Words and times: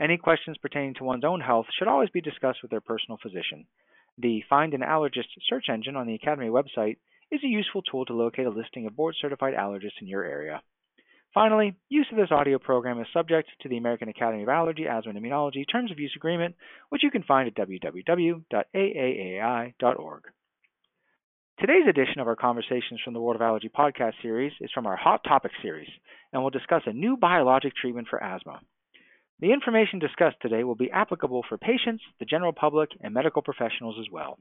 Any 0.00 0.16
questions 0.16 0.56
pertaining 0.56 0.94
to 0.94 1.04
one's 1.04 1.24
own 1.24 1.42
health 1.42 1.66
should 1.78 1.86
always 1.86 2.08
be 2.08 2.22
discussed 2.22 2.62
with 2.62 2.70
their 2.70 2.80
personal 2.80 3.18
physician. 3.22 3.66
The 4.16 4.42
Find 4.48 4.72
an 4.72 4.80
Allergist 4.80 5.28
search 5.48 5.68
engine 5.68 5.94
on 5.94 6.06
the 6.06 6.14
Academy 6.14 6.48
website 6.48 6.96
is 7.30 7.44
a 7.44 7.48
useful 7.48 7.82
tool 7.82 8.06
to 8.06 8.14
locate 8.14 8.46
a 8.46 8.50
listing 8.50 8.86
of 8.86 8.96
board 8.96 9.14
certified 9.20 9.52
allergists 9.54 10.00
in 10.00 10.06
your 10.06 10.24
area. 10.24 10.62
Finally, 11.34 11.76
use 11.90 12.06
of 12.10 12.16
this 12.16 12.32
audio 12.32 12.58
program 12.58 12.98
is 12.98 13.06
subject 13.12 13.50
to 13.60 13.68
the 13.68 13.76
American 13.76 14.08
Academy 14.08 14.42
of 14.42 14.48
Allergy, 14.48 14.86
Asthma, 14.88 15.12
and 15.14 15.22
Immunology 15.22 15.64
Terms 15.70 15.92
of 15.92 15.98
Use 16.00 16.14
Agreement, 16.16 16.56
which 16.88 17.02
you 17.04 17.10
can 17.10 17.22
find 17.22 17.46
at 17.46 17.54
www.aaaai.org. 17.54 18.42
Today's 21.60 21.86
edition 21.88 22.20
of 22.20 22.26
our 22.26 22.36
Conversations 22.36 23.02
from 23.04 23.12
the 23.12 23.20
World 23.20 23.36
of 23.36 23.42
Allergy 23.42 23.68
podcast 23.68 24.14
series 24.22 24.52
is 24.62 24.70
from 24.72 24.86
our 24.86 24.96
Hot 24.96 25.22
Topics 25.24 25.56
series, 25.62 25.90
and 26.32 26.42
we'll 26.42 26.48
discuss 26.50 26.82
a 26.86 26.92
new 26.92 27.18
biologic 27.18 27.76
treatment 27.76 28.08
for 28.08 28.20
asthma. 28.20 28.60
The 29.40 29.52
information 29.52 29.98
discussed 29.98 30.36
today 30.42 30.64
will 30.64 30.74
be 30.74 30.90
applicable 30.90 31.44
for 31.48 31.56
patients, 31.56 32.02
the 32.18 32.26
general 32.26 32.52
public, 32.52 32.90
and 33.00 33.14
medical 33.14 33.40
professionals 33.40 33.96
as 33.98 34.12
well. 34.12 34.38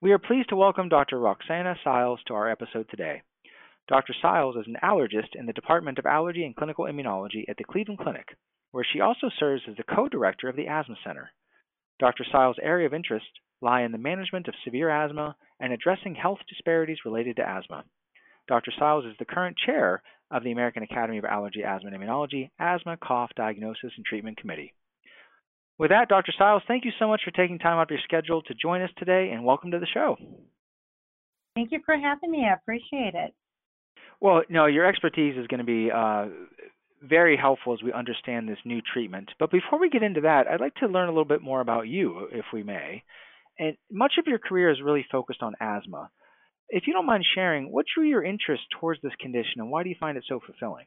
We 0.00 0.10
are 0.10 0.18
pleased 0.18 0.48
to 0.48 0.56
welcome 0.56 0.88
Dr. 0.88 1.20
Roxana 1.20 1.76
Siles 1.84 2.18
to 2.26 2.34
our 2.34 2.50
episode 2.50 2.88
today. 2.90 3.22
Dr. 3.86 4.12
Siles 4.20 4.58
is 4.60 4.66
an 4.66 4.76
allergist 4.82 5.36
in 5.36 5.46
the 5.46 5.52
Department 5.52 6.00
of 6.00 6.06
Allergy 6.06 6.44
and 6.44 6.56
Clinical 6.56 6.86
Immunology 6.86 7.44
at 7.48 7.58
the 7.58 7.64
Cleveland 7.64 8.00
Clinic, 8.00 8.36
where 8.72 8.84
she 8.92 9.00
also 9.00 9.30
serves 9.38 9.62
as 9.68 9.76
the 9.76 9.94
co-director 9.94 10.48
of 10.48 10.56
the 10.56 10.66
Asthma 10.66 10.96
Center. 11.04 11.30
Dr. 12.00 12.24
Siles' 12.24 12.58
area 12.60 12.86
of 12.86 12.94
interest 12.94 13.26
lie 13.60 13.82
in 13.82 13.92
the 13.92 13.98
management 13.98 14.48
of 14.48 14.54
severe 14.64 14.90
asthma 14.90 15.36
and 15.60 15.72
addressing 15.72 16.16
health 16.16 16.40
disparities 16.48 17.04
related 17.04 17.36
to 17.36 17.48
asthma. 17.48 17.84
Dr. 18.48 18.72
Siles 18.80 19.08
is 19.08 19.16
the 19.20 19.24
current 19.24 19.56
chair 19.64 20.02
of 20.30 20.44
the 20.44 20.52
American 20.52 20.82
Academy 20.82 21.18
of 21.18 21.24
Allergy, 21.24 21.62
Asthma, 21.62 21.90
and 21.90 22.02
Immunology 22.02 22.50
Asthma 22.58 22.96
Cough 22.96 23.30
Diagnosis 23.36 23.92
and 23.96 24.04
Treatment 24.04 24.36
Committee. 24.38 24.74
With 25.78 25.90
that, 25.90 26.08
Dr. 26.08 26.32
Siles, 26.40 26.62
thank 26.66 26.84
you 26.84 26.92
so 26.98 27.06
much 27.06 27.20
for 27.24 27.30
taking 27.30 27.58
time 27.58 27.78
out 27.78 27.82
of 27.82 27.90
your 27.90 28.00
schedule 28.04 28.42
to 28.42 28.54
join 28.54 28.80
us 28.80 28.90
today 28.96 29.30
and 29.32 29.44
welcome 29.44 29.70
to 29.72 29.78
the 29.78 29.86
show. 29.92 30.16
Thank 31.54 31.70
you 31.72 31.80
for 31.84 31.96
having 31.96 32.30
me. 32.30 32.46
I 32.50 32.54
appreciate 32.54 33.14
it. 33.14 33.34
Well, 34.20 34.42
no, 34.48 34.66
your 34.66 34.86
expertise 34.86 35.36
is 35.36 35.46
going 35.46 35.58
to 35.58 35.64
be 35.64 35.90
uh, 35.90 36.26
very 37.02 37.36
helpful 37.36 37.74
as 37.74 37.82
we 37.82 37.92
understand 37.92 38.48
this 38.48 38.58
new 38.64 38.80
treatment. 38.80 39.30
But 39.38 39.50
before 39.50 39.78
we 39.78 39.90
get 39.90 40.02
into 40.02 40.22
that, 40.22 40.46
I'd 40.48 40.60
like 40.60 40.74
to 40.76 40.86
learn 40.86 41.08
a 41.08 41.12
little 41.12 41.24
bit 41.24 41.42
more 41.42 41.60
about 41.60 41.88
you, 41.88 42.28
if 42.32 42.46
we 42.52 42.62
may. 42.62 43.02
And 43.58 43.76
much 43.90 44.14
of 44.18 44.26
your 44.26 44.38
career 44.38 44.70
is 44.70 44.78
really 44.82 45.06
focused 45.10 45.42
on 45.42 45.54
asthma. 45.60 46.10
If 46.68 46.86
you 46.86 46.92
don't 46.92 47.06
mind 47.06 47.24
sharing, 47.34 47.70
what 47.70 47.86
drew 47.94 48.04
your 48.04 48.24
interest 48.24 48.62
towards 48.80 49.00
this 49.02 49.12
condition 49.20 49.58
and 49.60 49.70
why 49.70 49.82
do 49.82 49.88
you 49.88 49.96
find 49.98 50.16
it 50.16 50.24
so 50.28 50.40
fulfilling? 50.44 50.86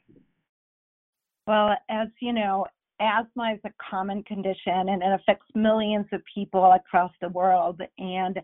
Well, 1.47 1.75
as 1.89 2.09
you 2.21 2.33
know, 2.33 2.65
asthma 2.99 3.53
is 3.53 3.59
a 3.65 3.71
common 3.89 4.23
condition 4.23 4.89
and 4.89 5.01
it 5.01 5.19
affects 5.21 5.47
millions 5.55 6.07
of 6.11 6.21
people 6.33 6.73
across 6.73 7.11
the 7.21 7.29
world. 7.29 7.81
And 7.97 8.39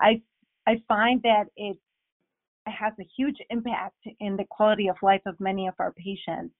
I, 0.00 0.20
I 0.66 0.74
find 0.88 1.22
that 1.22 1.44
it 1.56 1.78
has 2.66 2.92
a 3.00 3.08
huge 3.16 3.36
impact 3.50 3.96
in 4.18 4.36
the 4.36 4.44
quality 4.50 4.88
of 4.88 4.96
life 5.02 5.22
of 5.26 5.38
many 5.40 5.68
of 5.68 5.74
our 5.78 5.92
patients. 5.92 6.54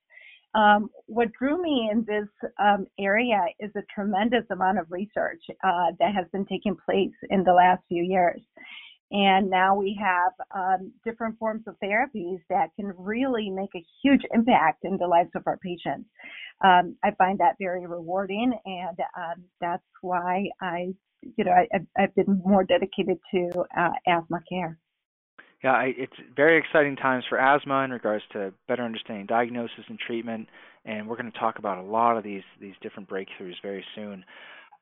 Um, 0.54 0.90
what 1.06 1.28
drew 1.38 1.62
me 1.62 1.90
in 1.92 2.04
this 2.06 2.28
um, 2.60 2.86
area 2.98 3.40
is 3.60 3.70
a 3.76 3.82
tremendous 3.94 4.44
amount 4.50 4.78
of 4.78 4.86
research 4.90 5.42
uh, 5.62 5.92
that 6.00 6.14
has 6.14 6.26
been 6.32 6.44
taking 6.46 6.76
place 6.84 7.14
in 7.30 7.44
the 7.44 7.52
last 7.52 7.82
few 7.88 8.02
years. 8.02 8.40
And 9.10 9.50
now 9.50 9.74
we 9.74 9.98
have 10.00 10.32
um, 10.54 10.92
different 11.04 11.38
forms 11.38 11.62
of 11.66 11.74
therapies 11.82 12.40
that 12.48 12.68
can 12.76 12.92
really 12.96 13.50
make 13.50 13.70
a 13.74 13.84
huge 14.02 14.22
impact 14.32 14.84
in 14.84 14.98
the 14.98 15.06
lives 15.06 15.30
of 15.34 15.42
our 15.46 15.56
patients. 15.56 16.08
Um, 16.64 16.96
I 17.02 17.10
find 17.18 17.38
that 17.40 17.56
very 17.58 17.86
rewarding, 17.86 18.52
and 18.64 18.98
um, 19.16 19.44
that's 19.60 19.82
why 20.00 20.44
I, 20.60 20.94
you 21.22 21.44
know, 21.44 21.52
I, 21.52 21.66
have 21.96 22.14
been 22.14 22.40
more 22.44 22.64
dedicated 22.64 23.18
to 23.34 23.64
uh, 23.76 23.90
asthma 24.06 24.40
care. 24.48 24.78
Yeah, 25.64 25.72
I, 25.72 25.92
it's 25.96 26.16
very 26.36 26.58
exciting 26.58 26.96
times 26.96 27.24
for 27.28 27.38
asthma 27.38 27.82
in 27.82 27.90
regards 27.90 28.24
to 28.32 28.52
better 28.68 28.82
understanding 28.82 29.26
diagnosis 29.26 29.84
and 29.88 29.98
treatment, 29.98 30.48
and 30.84 31.08
we're 31.08 31.16
going 31.16 31.30
to 31.30 31.38
talk 31.38 31.58
about 31.58 31.78
a 31.78 31.82
lot 31.82 32.16
of 32.16 32.24
these 32.24 32.42
these 32.60 32.74
different 32.80 33.08
breakthroughs 33.08 33.60
very 33.62 33.84
soon. 33.94 34.24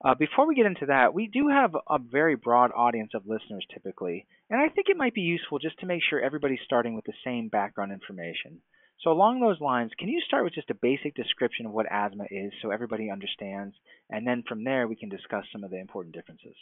Uh, 0.05 0.15
before 0.15 0.47
we 0.47 0.55
get 0.55 0.67
into 0.67 0.87
that, 0.87 1.13
we 1.13 1.27
do 1.27 1.49
have 1.49 1.75
a 1.89 1.99
very 1.99 2.37
broad 2.37 2.71
audience 2.75 3.11
of 3.15 3.27
listeners 3.27 3.67
typically, 3.73 4.27
and 4.49 4.61
I 4.61 4.69
think 4.69 4.87
it 4.89 4.97
might 4.97 5.15
be 5.15 5.23
useful 5.23 5.59
just 5.59 5.79
to 5.81 5.87
make 5.87 6.03
sure 6.09 6.21
everybody's 6.21 6.61
starting 6.65 6.95
with 6.95 7.05
the 7.05 7.13
same 7.25 7.49
background 7.49 7.91
information. 7.91 8.61
So, 9.03 9.11
along 9.11 9.41
those 9.41 9.61
lines, 9.61 9.91
can 9.99 10.09
you 10.09 10.21
start 10.27 10.45
with 10.45 10.55
just 10.55 10.71
a 10.71 10.75
basic 10.75 11.15
description 11.15 11.67
of 11.67 11.73
what 11.73 11.87
asthma 11.91 12.25
is 12.31 12.53
so 12.63 12.71
everybody 12.71 13.11
understands, 13.11 13.75
and 14.11 14.25
then 14.27 14.45
from 14.49 14.63
there 14.63 14.87
we 14.87 14.97
can 14.97 15.09
discuss 15.09 15.45
some 15.53 15.65
of 15.65 15.71
the 15.71 15.81
important 15.81 16.15
differences? 16.15 16.55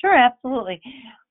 Sure, 0.00 0.16
absolutely. 0.16 0.80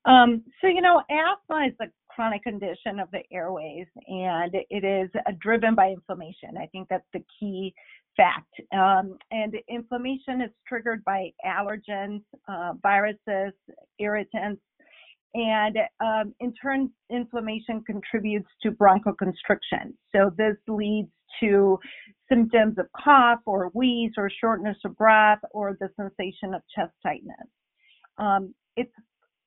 Um, 0.05 0.43
so, 0.61 0.67
you 0.67 0.81
know, 0.81 1.01
asthma 1.09 1.67
is 1.67 1.73
a 1.81 1.85
chronic 2.09 2.43
condition 2.43 2.99
of 2.99 3.11
the 3.11 3.21
airways, 3.31 3.87
and 4.07 4.53
it 4.69 4.83
is 4.83 5.09
driven 5.39 5.75
by 5.75 5.89
inflammation. 5.89 6.57
I 6.57 6.67
think 6.67 6.87
that's 6.89 7.07
the 7.13 7.23
key 7.39 7.73
fact. 8.17 8.53
Um, 8.73 9.17
and 9.31 9.55
inflammation 9.69 10.41
is 10.41 10.51
triggered 10.67 11.03
by 11.03 11.31
allergens, 11.45 12.23
uh, 12.47 12.73
viruses, 12.81 13.53
irritants, 13.99 14.61
and 15.33 15.77
um, 16.01 16.33
in 16.39 16.53
turn, 16.61 16.89
inflammation 17.09 17.83
contributes 17.85 18.49
to 18.63 18.71
bronchoconstriction. 18.71 19.93
So 20.13 20.31
this 20.37 20.57
leads 20.67 21.09
to 21.39 21.79
symptoms 22.27 22.77
of 22.77 22.87
cough 23.01 23.39
or 23.45 23.71
wheeze 23.73 24.11
or 24.17 24.29
shortness 24.41 24.77
of 24.83 24.97
breath 24.97 25.39
or 25.51 25.77
the 25.79 25.89
sensation 25.95 26.53
of 26.53 26.61
chest 26.75 26.91
tightness. 27.01 27.47
Um, 28.17 28.53
it's 28.75 28.91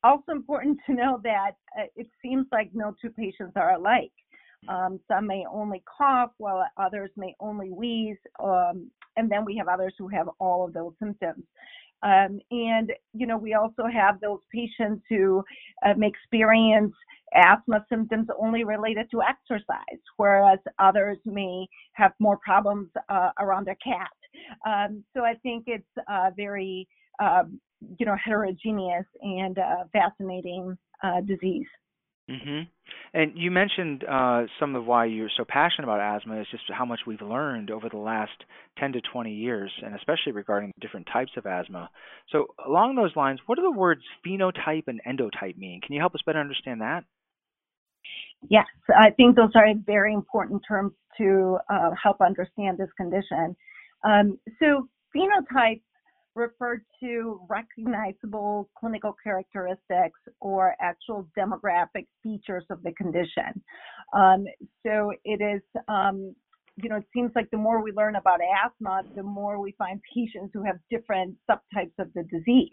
also 0.03 0.33
important 0.33 0.79
to 0.87 0.95
know 0.95 1.21
that 1.23 1.53
uh, 1.79 1.85
it 1.97 2.07
seems 2.23 2.47
like 2.51 2.71
no 2.73 2.95
two 3.01 3.11
patients 3.11 3.53
are 3.57 3.75
alike. 3.75 4.13
Um, 4.69 5.01
some 5.09 5.27
may 5.27 5.45
only 5.51 5.83
cough, 5.99 6.31
while 6.39 6.65
others 6.77 7.11
may 7.17 7.35
only 7.41 7.71
wheeze, 7.71 8.17
um, 8.43 8.91
and 9.17 9.31
then 9.31 9.45
we 9.45 9.57
have 9.57 9.69
others 9.69 9.95
who 9.99 10.09
have 10.09 10.29
all 10.41 10.65
of 10.65 10.73
those 10.73 10.93
symptoms. 10.99 11.45
Um, 12.03 12.39
and 12.51 12.93
you 13.15 13.27
know, 13.27 13.39
we 13.39 13.55
also 13.55 13.85
have 13.93 14.21
those 14.21 14.41
patients 14.53 15.05
who 15.09 15.43
may 15.97 16.09
experience 16.09 16.95
asthma 17.35 17.85
symptoms 17.89 18.29
only 18.39 18.65
related 18.65 19.11
to 19.11 19.23
exercise, 19.23 20.01
whereas 20.17 20.59
others 20.79 21.19
may 21.25 21.67
have 21.93 22.13
more 22.19 22.39
problems 22.39 22.89
uh, 23.09 23.31
around 23.39 23.67
their 23.67 23.77
cat. 23.77 24.11
Um, 24.67 25.05
so 25.15 25.25
I 25.25 25.35
think 25.43 25.65
it's 25.67 25.85
uh, 26.09 26.31
very, 26.37 26.89
um, 27.21 27.61
you 27.99 28.07
know, 28.07 28.17
heterogeneous 28.23 29.07
and 29.21 29.59
uh, 29.59 29.85
fascinating 29.93 30.77
uh, 31.03 31.21
disease. 31.23 31.67
Mm-hmm. 32.31 32.63
And 33.13 33.33
you 33.37 33.51
mentioned 33.51 34.03
uh, 34.11 34.45
some 34.59 34.75
of 34.77 34.87
why 34.87 35.05
you're 35.05 35.31
so 35.37 35.45
passionate 35.47 35.85
about 35.85 36.01
asthma 36.01 36.41
is 36.41 36.47
just 36.51 36.65
how 36.69 36.85
much 36.85 37.01
we've 37.07 37.21
learned 37.21 37.71
over 37.71 37.89
the 37.89 37.99
last 37.99 38.33
10 38.79 38.93
to 38.93 39.01
20 39.13 39.33
years, 39.33 39.71
and 39.85 39.95
especially 39.95 40.33
regarding 40.33 40.73
different 40.81 41.07
types 41.13 41.33
of 41.37 41.47
asthma. 41.47 41.91
So, 42.31 42.47
along 42.67 42.97
those 42.97 43.15
lines, 43.15 43.41
what 43.47 43.57
do 43.57 43.63
the 43.63 43.71
words 43.71 44.01
phenotype 44.27 44.85
and 44.87 45.01
endotype 45.07 45.59
mean? 45.59 45.81
Can 45.83 45.95
you 45.95 46.01
help 46.01 46.15
us 46.15 46.23
better 46.25 46.41
understand 46.41 46.81
that? 46.81 47.05
Yes, 48.49 48.67
I 48.89 49.11
think 49.11 49.37
those 49.37 49.53
are 49.55 49.67
very 49.87 50.13
important 50.13 50.63
terms 50.67 50.93
to 51.19 51.59
uh, 51.71 51.91
help 52.03 52.21
understand 52.21 52.79
this 52.79 52.91
condition. 52.97 53.55
Um, 54.03 54.39
so, 54.59 54.89
phenotype 55.15 55.83
refer 56.35 56.83
to 57.01 57.41
recognizable 57.49 58.69
clinical 58.79 59.15
characteristics 59.23 60.19
or 60.41 60.75
actual 60.81 61.29
demographic 61.39 62.07
features 62.23 62.65
of 62.71 62.83
the 62.83 62.93
condition. 62.93 63.63
Um, 64.13 64.45
so 64.85 65.13
it 65.25 65.41
is, 65.41 65.63
um, 65.89 66.35
you 66.77 66.89
know, 66.89 66.97
it 66.97 67.07
seems 67.15 67.31
like 67.35 67.51
the 67.51 67.57
more 67.57 67.83
we 67.83 67.93
learn 67.93 68.17
about 68.17 68.41
asthma, 68.65 69.03
the 69.15 69.23
more 69.23 69.61
we 69.61 69.73
find 69.79 70.01
patients 70.13 70.51
who 70.53 70.65
have 70.65 70.77
different 70.91 71.37
subtypes 71.49 71.93
of 71.99 72.13
the 72.15 72.25
disease. 72.25 72.73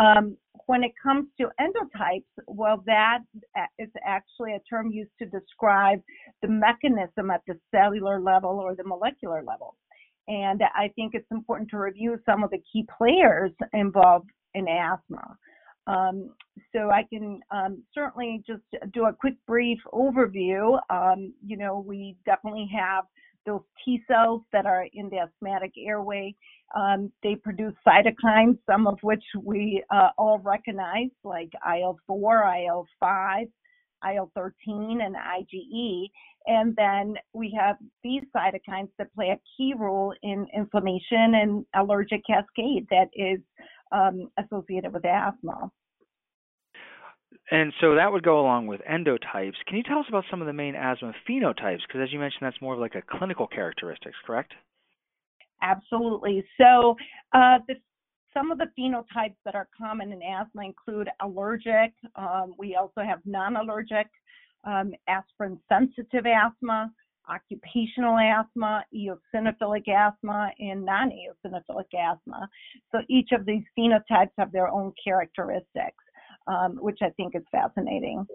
Um, 0.00 0.36
when 0.66 0.82
it 0.82 0.92
comes 1.00 1.28
to 1.40 1.48
endotypes, 1.60 2.24
well, 2.48 2.82
that 2.86 3.20
is 3.78 3.88
actually 4.04 4.54
a 4.54 4.60
term 4.68 4.90
used 4.90 5.12
to 5.20 5.26
describe 5.26 6.00
the 6.42 6.48
mechanism 6.48 7.30
at 7.30 7.42
the 7.46 7.54
cellular 7.72 8.20
level 8.20 8.50
or 8.50 8.74
the 8.74 8.82
molecular 8.84 9.44
level. 9.46 9.76
And 10.28 10.62
I 10.74 10.88
think 10.96 11.14
it's 11.14 11.30
important 11.30 11.70
to 11.70 11.78
review 11.78 12.18
some 12.24 12.42
of 12.42 12.50
the 12.50 12.62
key 12.72 12.86
players 12.98 13.52
involved 13.72 14.30
in 14.54 14.66
asthma. 14.68 15.36
Um, 15.86 16.30
so 16.74 16.90
I 16.90 17.02
can 17.10 17.40
um, 17.50 17.82
certainly 17.92 18.42
just 18.46 18.62
do 18.92 19.06
a 19.06 19.12
quick 19.12 19.34
brief 19.46 19.78
overview. 19.92 20.78
Um, 20.88 21.34
you 21.44 21.56
know, 21.56 21.84
we 21.86 22.16
definitely 22.24 22.70
have 22.74 23.04
those 23.44 23.60
T 23.84 24.02
cells 24.08 24.42
that 24.52 24.64
are 24.64 24.86
in 24.94 25.10
the 25.10 25.18
asthmatic 25.18 25.72
airway. 25.78 26.34
Um, 26.74 27.12
they 27.22 27.36
produce 27.36 27.74
cytokines, 27.86 28.58
some 28.66 28.86
of 28.86 28.98
which 29.02 29.22
we 29.42 29.84
uh, 29.90 30.08
all 30.16 30.38
recognize, 30.38 31.10
like 31.22 31.50
IL-4, 31.66 32.66
IL-5, 32.66 33.48
IL-13, 34.12 35.02
and 35.02 35.16
IgE. 35.16 36.10
And 36.46 36.76
then 36.76 37.14
we 37.32 37.56
have 37.58 37.76
these 38.02 38.22
cytokines 38.36 38.90
that 38.98 39.14
play 39.14 39.30
a 39.30 39.40
key 39.56 39.74
role 39.76 40.14
in 40.22 40.46
inflammation 40.54 41.34
and 41.34 41.64
allergic 41.74 42.22
cascade 42.26 42.86
that 42.90 43.08
is 43.14 43.40
um, 43.92 44.30
associated 44.38 44.92
with 44.92 45.04
asthma. 45.04 45.70
And 47.50 47.72
so 47.80 47.94
that 47.94 48.10
would 48.10 48.22
go 48.22 48.40
along 48.40 48.66
with 48.66 48.80
endotypes. 48.90 49.54
Can 49.66 49.76
you 49.76 49.82
tell 49.82 49.98
us 49.98 50.06
about 50.08 50.24
some 50.30 50.40
of 50.40 50.46
the 50.46 50.52
main 50.52 50.74
asthma 50.74 51.12
phenotypes? 51.28 51.80
Because 51.86 52.00
as 52.02 52.12
you 52.12 52.18
mentioned, 52.18 52.42
that's 52.42 52.60
more 52.60 52.74
of 52.74 52.80
like 52.80 52.94
a 52.94 53.02
clinical 53.18 53.46
characteristics, 53.46 54.16
correct? 54.26 54.52
Absolutely. 55.62 56.44
So 56.58 56.96
uh, 57.32 57.58
the, 57.68 57.74
some 58.36 58.50
of 58.50 58.58
the 58.58 58.68
phenotypes 58.78 59.36
that 59.44 59.54
are 59.54 59.68
common 59.76 60.12
in 60.12 60.20
asthma 60.22 60.64
include 60.64 61.08
allergic. 61.20 61.92
Um, 62.16 62.54
we 62.58 62.76
also 62.76 63.02
have 63.02 63.20
non-allergic, 63.24 64.08
um, 64.64 64.92
aspirin-sensitive 65.08 66.26
asthma, 66.26 66.90
occupational 67.28 68.18
asthma, 68.18 68.84
eosinophilic 68.94 69.88
asthma, 69.88 70.50
and 70.58 70.84
non-eosinophilic 70.84 71.94
asthma. 71.98 72.48
So 72.92 73.00
each 73.08 73.30
of 73.32 73.46
these 73.46 73.62
phenotypes 73.78 74.32
have 74.38 74.52
their 74.52 74.68
own 74.68 74.92
characteristics 75.02 76.04
um, 76.46 76.76
which 76.80 76.98
I 77.02 77.10
think 77.10 77.34
is 77.34 77.42
fascinating. 77.50 78.26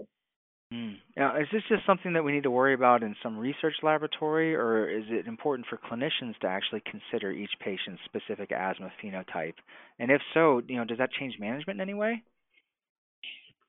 Mm. 0.71 0.98
Now, 1.18 1.36
is 1.36 1.48
this 1.51 1.63
just 1.68 1.83
something 1.88 2.13
that 2.13 2.24
we 2.24 2.31
need 2.31 2.44
to 2.44 2.51
worry 2.51 2.75
about 2.75 3.01
in 3.01 3.16
some 3.24 3.38
research 3.38 3.74
laboratory, 3.81 4.56
or 4.56 4.88
is 4.88 5.04
it 5.10 5.25
important 5.25 5.68
for 5.68 5.77
clinicians 5.77 6.38
to 6.42 6.48
actually 6.48 6.83
consider 6.89 7.31
each 7.31 7.51
patient's 7.60 8.01
specific 8.06 8.51
asthma 8.51 8.92
phenotype? 9.04 9.56
And 9.98 10.12
if 10.12 10.21
so, 10.33 10.62
you 10.68 10.77
know, 10.77 10.86
does 10.86 11.00
that 11.00 11.12
change 11.12 11.36
management 11.39 11.77
in 11.77 11.81
any 11.81 11.95
way? 11.95 12.24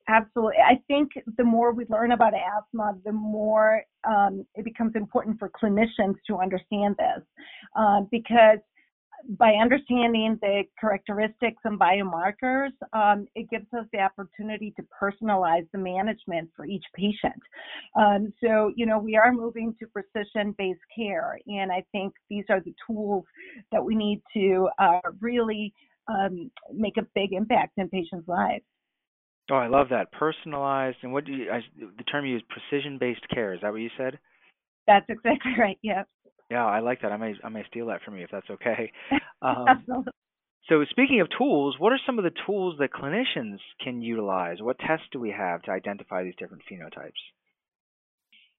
Absolutely. 0.08 0.56
I 0.58 0.80
think 0.88 1.12
the 1.38 1.44
more 1.44 1.72
we 1.72 1.86
learn 1.88 2.12
about 2.12 2.32
asthma, 2.34 2.96
the 3.04 3.12
more 3.12 3.82
um, 4.04 4.44
it 4.54 4.64
becomes 4.64 4.92
important 4.94 5.38
for 5.38 5.50
clinicians 5.50 6.16
to 6.26 6.38
understand 6.38 6.96
this, 6.98 7.24
uh, 7.76 8.00
because 8.10 8.58
by 9.28 9.52
understanding 9.52 10.38
the 10.40 10.62
characteristics 10.80 11.60
and 11.64 11.78
biomarkers, 11.78 12.70
um, 12.92 13.26
it 13.34 13.48
gives 13.50 13.66
us 13.76 13.86
the 13.92 13.98
opportunity 13.98 14.72
to 14.76 14.84
personalize 15.00 15.66
the 15.72 15.78
management 15.78 16.50
for 16.56 16.64
each 16.64 16.84
patient. 16.94 17.40
Um, 17.96 18.32
so, 18.42 18.72
you 18.76 18.86
know, 18.86 18.98
we 18.98 19.16
are 19.16 19.32
moving 19.32 19.74
to 19.80 19.86
precision 19.86 20.54
based 20.58 20.80
care, 20.94 21.38
and 21.46 21.70
I 21.70 21.84
think 21.92 22.14
these 22.28 22.44
are 22.48 22.60
the 22.60 22.74
tools 22.86 23.24
that 23.72 23.84
we 23.84 23.94
need 23.94 24.22
to 24.34 24.68
uh, 24.78 25.00
really 25.20 25.72
um, 26.08 26.50
make 26.72 26.96
a 26.96 27.06
big 27.14 27.32
impact 27.32 27.72
in 27.76 27.88
patients' 27.88 28.28
lives. 28.28 28.64
Oh, 29.50 29.56
I 29.56 29.66
love 29.66 29.88
that. 29.90 30.12
Personalized, 30.12 30.98
and 31.02 31.12
what 31.12 31.24
do 31.24 31.32
you, 31.32 31.50
I, 31.50 31.60
the 31.78 32.04
term 32.04 32.24
you 32.24 32.34
use, 32.34 32.44
precision 32.48 32.98
based 32.98 33.26
care, 33.32 33.52
is 33.52 33.60
that 33.62 33.72
what 33.72 33.80
you 33.80 33.90
said? 33.98 34.18
That's 34.86 35.06
exactly 35.08 35.52
right, 35.58 35.78
yeah. 35.82 36.04
Yeah, 36.50 36.66
I 36.66 36.80
like 36.80 37.02
that. 37.02 37.12
I 37.12 37.16
may 37.16 37.34
I 37.44 37.48
may 37.48 37.64
steal 37.70 37.86
that 37.86 38.02
from 38.02 38.16
you 38.16 38.24
if 38.24 38.30
that's 38.30 38.50
okay. 38.50 38.92
Um, 39.42 39.64
Absolutely. 39.68 40.12
So 40.68 40.84
speaking 40.90 41.22
of 41.22 41.28
tools, 41.38 41.76
what 41.78 41.94
are 41.94 41.98
some 42.04 42.18
of 42.18 42.24
the 42.24 42.30
tools 42.44 42.76
that 42.78 42.90
clinicians 42.92 43.56
can 43.82 44.02
utilize? 44.02 44.58
What 44.60 44.78
tests 44.78 45.06
do 45.12 45.18
we 45.18 45.30
have 45.30 45.62
to 45.62 45.70
identify 45.70 46.22
these 46.22 46.34
different 46.38 46.62
phenotypes? 46.70 47.12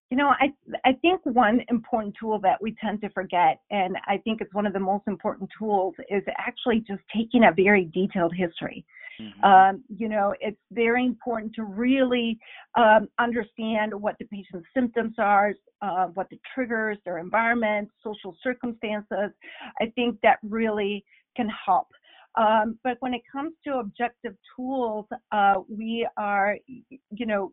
You 0.09 0.17
know, 0.17 0.29
I 0.29 0.51
I 0.83 0.93
think 1.01 1.21
one 1.23 1.61
important 1.69 2.15
tool 2.19 2.39
that 2.39 2.61
we 2.61 2.75
tend 2.81 2.99
to 3.01 3.09
forget, 3.11 3.61
and 3.69 3.95
I 4.07 4.17
think 4.17 4.41
it's 4.41 4.53
one 4.55 4.65
of 4.65 4.73
the 4.73 4.79
most 4.79 5.03
important 5.07 5.51
tools, 5.57 5.93
is 6.09 6.23
actually 6.37 6.79
just 6.79 7.01
taking 7.15 7.43
a 7.43 7.51
very 7.53 7.85
detailed 7.93 8.33
history. 8.35 8.83
Mm-hmm. 9.21 9.43
Um, 9.43 9.83
you 9.95 10.09
know, 10.09 10.33
it's 10.39 10.59
very 10.71 11.05
important 11.05 11.53
to 11.55 11.63
really 11.63 12.39
um, 12.75 13.07
understand 13.19 13.93
what 13.93 14.15
the 14.19 14.25
patient's 14.25 14.67
symptoms 14.75 15.15
are, 15.17 15.53
uh, 15.81 16.07
what 16.07 16.27
the 16.29 16.39
triggers, 16.53 16.97
their 17.05 17.19
environment, 17.19 17.89
social 18.03 18.35
circumstances. 18.43 19.31
I 19.79 19.85
think 19.95 20.19
that 20.23 20.37
really 20.43 21.03
can 21.35 21.49
help. 21.65 21.87
Um, 22.35 22.79
but 22.83 22.95
when 23.01 23.13
it 23.13 23.21
comes 23.29 23.53
to 23.65 23.79
objective 23.79 24.35
tools, 24.55 25.05
uh, 25.31 25.55
we 25.67 26.07
are, 26.17 26.57
you 26.67 27.25
know, 27.25 27.51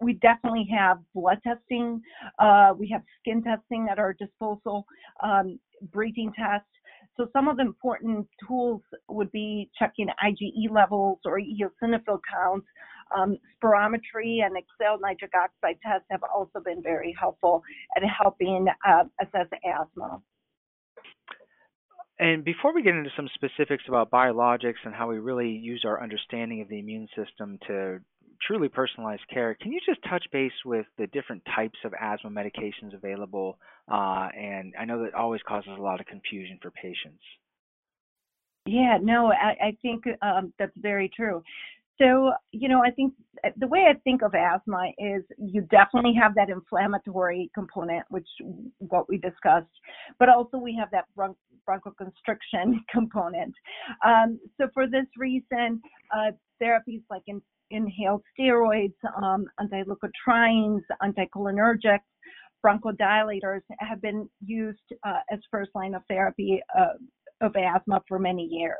we 0.00 0.14
definitely 0.14 0.68
have 0.76 0.98
blood 1.14 1.38
testing. 1.42 2.02
Uh, 2.38 2.74
we 2.76 2.88
have 2.90 3.02
skin 3.18 3.42
testing 3.42 3.88
at 3.90 3.98
our 3.98 4.12
disposal, 4.12 4.84
um, 5.22 5.58
breathing 5.90 6.32
tests. 6.38 6.66
So 7.20 7.28
some 7.34 7.48
of 7.48 7.58
the 7.58 7.62
important 7.64 8.26
tools 8.48 8.80
would 9.06 9.30
be 9.30 9.68
checking 9.78 10.06
IgE 10.24 10.70
levels 10.70 11.18
or 11.26 11.38
eosinophil 11.38 12.18
counts. 12.32 12.66
Um, 13.14 13.36
spirometry 13.62 14.42
and 14.42 14.56
exhaled 14.56 15.02
nitric 15.02 15.32
oxide 15.34 15.76
tests 15.86 16.06
have 16.10 16.22
also 16.34 16.60
been 16.64 16.82
very 16.82 17.14
helpful 17.20 17.62
at 17.94 18.02
helping 18.04 18.68
uh, 18.88 19.04
assess 19.20 19.48
asthma. 19.66 20.22
And 22.18 22.42
before 22.42 22.74
we 22.74 22.82
get 22.82 22.94
into 22.94 23.10
some 23.14 23.28
specifics 23.34 23.84
about 23.86 24.10
biologics 24.10 24.80
and 24.86 24.94
how 24.94 25.10
we 25.10 25.18
really 25.18 25.50
use 25.50 25.84
our 25.86 26.02
understanding 26.02 26.62
of 26.62 26.68
the 26.68 26.78
immune 26.78 27.08
system 27.14 27.58
to 27.66 27.98
truly 28.46 28.68
personalized 28.68 29.22
care, 29.32 29.56
can 29.60 29.72
you 29.72 29.80
just 29.86 30.00
touch 30.08 30.24
base 30.32 30.52
with 30.64 30.86
the 30.98 31.06
different 31.08 31.42
types 31.54 31.78
of 31.84 31.92
asthma 32.00 32.30
medications 32.30 32.94
available? 32.94 33.58
Uh, 33.90 34.28
and 34.36 34.74
I 34.78 34.84
know 34.84 35.02
that 35.04 35.14
always 35.14 35.40
causes 35.46 35.70
a 35.76 35.82
lot 35.82 36.00
of 36.00 36.06
confusion 36.06 36.58
for 36.62 36.70
patients. 36.70 37.22
Yeah, 38.66 38.98
no, 39.00 39.32
I, 39.32 39.68
I 39.68 39.76
think 39.82 40.04
um, 40.22 40.52
that's 40.58 40.76
very 40.76 41.10
true. 41.14 41.42
So, 42.00 42.32
you 42.52 42.68
know, 42.68 42.82
I 42.82 42.90
think 42.90 43.12
the 43.58 43.66
way 43.66 43.86
I 43.90 43.94
think 44.04 44.22
of 44.22 44.34
asthma 44.34 44.90
is 44.98 45.22
you 45.38 45.62
definitely 45.62 46.14
have 46.20 46.34
that 46.34 46.48
inflammatory 46.48 47.50
component, 47.54 48.04
which 48.08 48.28
what 48.78 49.06
we 49.08 49.18
discussed, 49.18 49.68
but 50.18 50.30
also 50.30 50.56
we 50.56 50.74
have 50.78 50.90
that 50.92 51.04
bron- 51.14 51.36
bronchoconstriction 51.68 52.76
component. 52.90 53.54
Um, 54.04 54.40
so, 54.58 54.68
for 54.72 54.86
this 54.86 55.06
reason, 55.18 55.82
uh, 56.14 56.30
therapies 56.62 57.02
like 57.10 57.22
in 57.26 57.42
inhaled 57.70 58.22
steroids, 58.38 58.94
um, 59.22 59.46
anti-leukotrienes, 59.60 60.82
anticholinergics, 61.02 62.00
bronchodilators 62.64 63.62
have 63.78 64.00
been 64.02 64.28
used 64.44 64.78
uh, 65.06 65.20
as 65.32 65.38
first 65.50 65.70
line 65.74 65.94
of 65.94 66.02
therapy 66.08 66.60
uh, 66.78 66.94
of 67.40 67.56
asthma 67.56 68.02
for 68.06 68.18
many 68.18 68.44
years. 68.44 68.76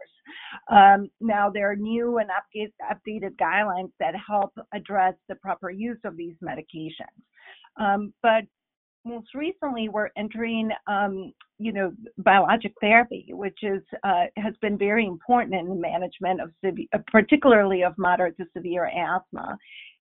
Um, 0.71 1.09
now, 1.21 1.51
there 1.51 1.71
are 1.71 1.77
new 1.77 2.19
and 2.19 2.29
update, 2.31 2.73
updated 2.93 3.37
guidelines 3.37 3.91
that 3.99 4.15
help 4.15 4.53
address 4.75 5.15
the 5.29 5.35
proper 5.37 5.71
use 5.71 5.99
of 6.05 6.17
these 6.17 6.35
medications. 6.45 7.23
Um, 7.79 8.13
but 8.23 8.45
most 9.05 9.29
recently 9.35 9.89
we're 9.89 10.11
entering 10.17 10.71
um, 10.87 11.33
you 11.61 11.73
know 11.73 11.93
biologic 12.19 12.73
therapy 12.81 13.27
which 13.31 13.59
is 13.63 13.83
uh, 14.05 14.25
has 14.37 14.55
been 14.63 14.79
very 14.79 15.07
important 15.07 15.55
in 15.55 15.69
the 15.69 15.75
management 15.75 16.41
of 16.41 16.51
severe, 16.65 16.87
uh, 16.95 16.99
particularly 17.07 17.83
of 17.83 17.93
moderate 17.99 18.37
to 18.37 18.45
severe 18.57 18.87
asthma 18.87 19.57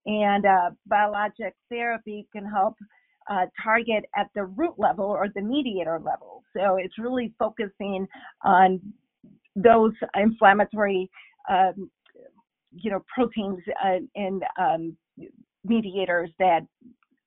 and 0.06 0.46
uh, 0.46 0.70
biologic 0.86 1.56
therapy 1.70 2.28
can 2.32 2.46
help 2.46 2.76
uh, 3.30 3.46
target 3.62 4.06
at 4.16 4.28
the 4.36 4.46
root 4.46 4.76
level 4.78 5.06
or 5.06 5.28
the 5.36 5.42
mediator 5.42 6.00
level 6.04 6.44
so 6.56 6.78
it's 6.78 6.98
really 6.98 7.34
focusing 7.40 8.08
on 8.44 8.80
those 9.56 9.94
inflammatory 10.16 11.10
um, 11.50 11.90
you 12.72 12.92
know 12.92 13.04
proteins 13.14 13.60
uh, 13.84 13.98
and 14.16 14.44
um, 14.60 14.96
mediators 15.64 16.30
that 16.40 16.62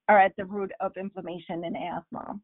are 0.08 0.18
at 0.18 0.34
the 0.36 0.44
root 0.44 0.72
of 0.80 0.92
inflammation 0.96 1.62
and 1.64 1.76
asthma. 1.76 2.38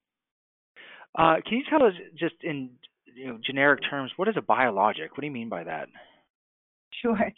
Uh, 1.16 1.36
can 1.46 1.58
you 1.58 1.64
tell 1.68 1.82
us 1.82 1.94
just 2.18 2.34
in 2.42 2.70
you 3.14 3.28
know, 3.28 3.38
generic 3.44 3.80
terms, 3.88 4.10
what 4.16 4.28
is 4.28 4.34
a 4.36 4.42
biologic? 4.42 5.12
What 5.12 5.20
do 5.20 5.26
you 5.26 5.32
mean 5.32 5.48
by 5.48 5.64
that? 5.64 5.88
Sure. 7.02 7.32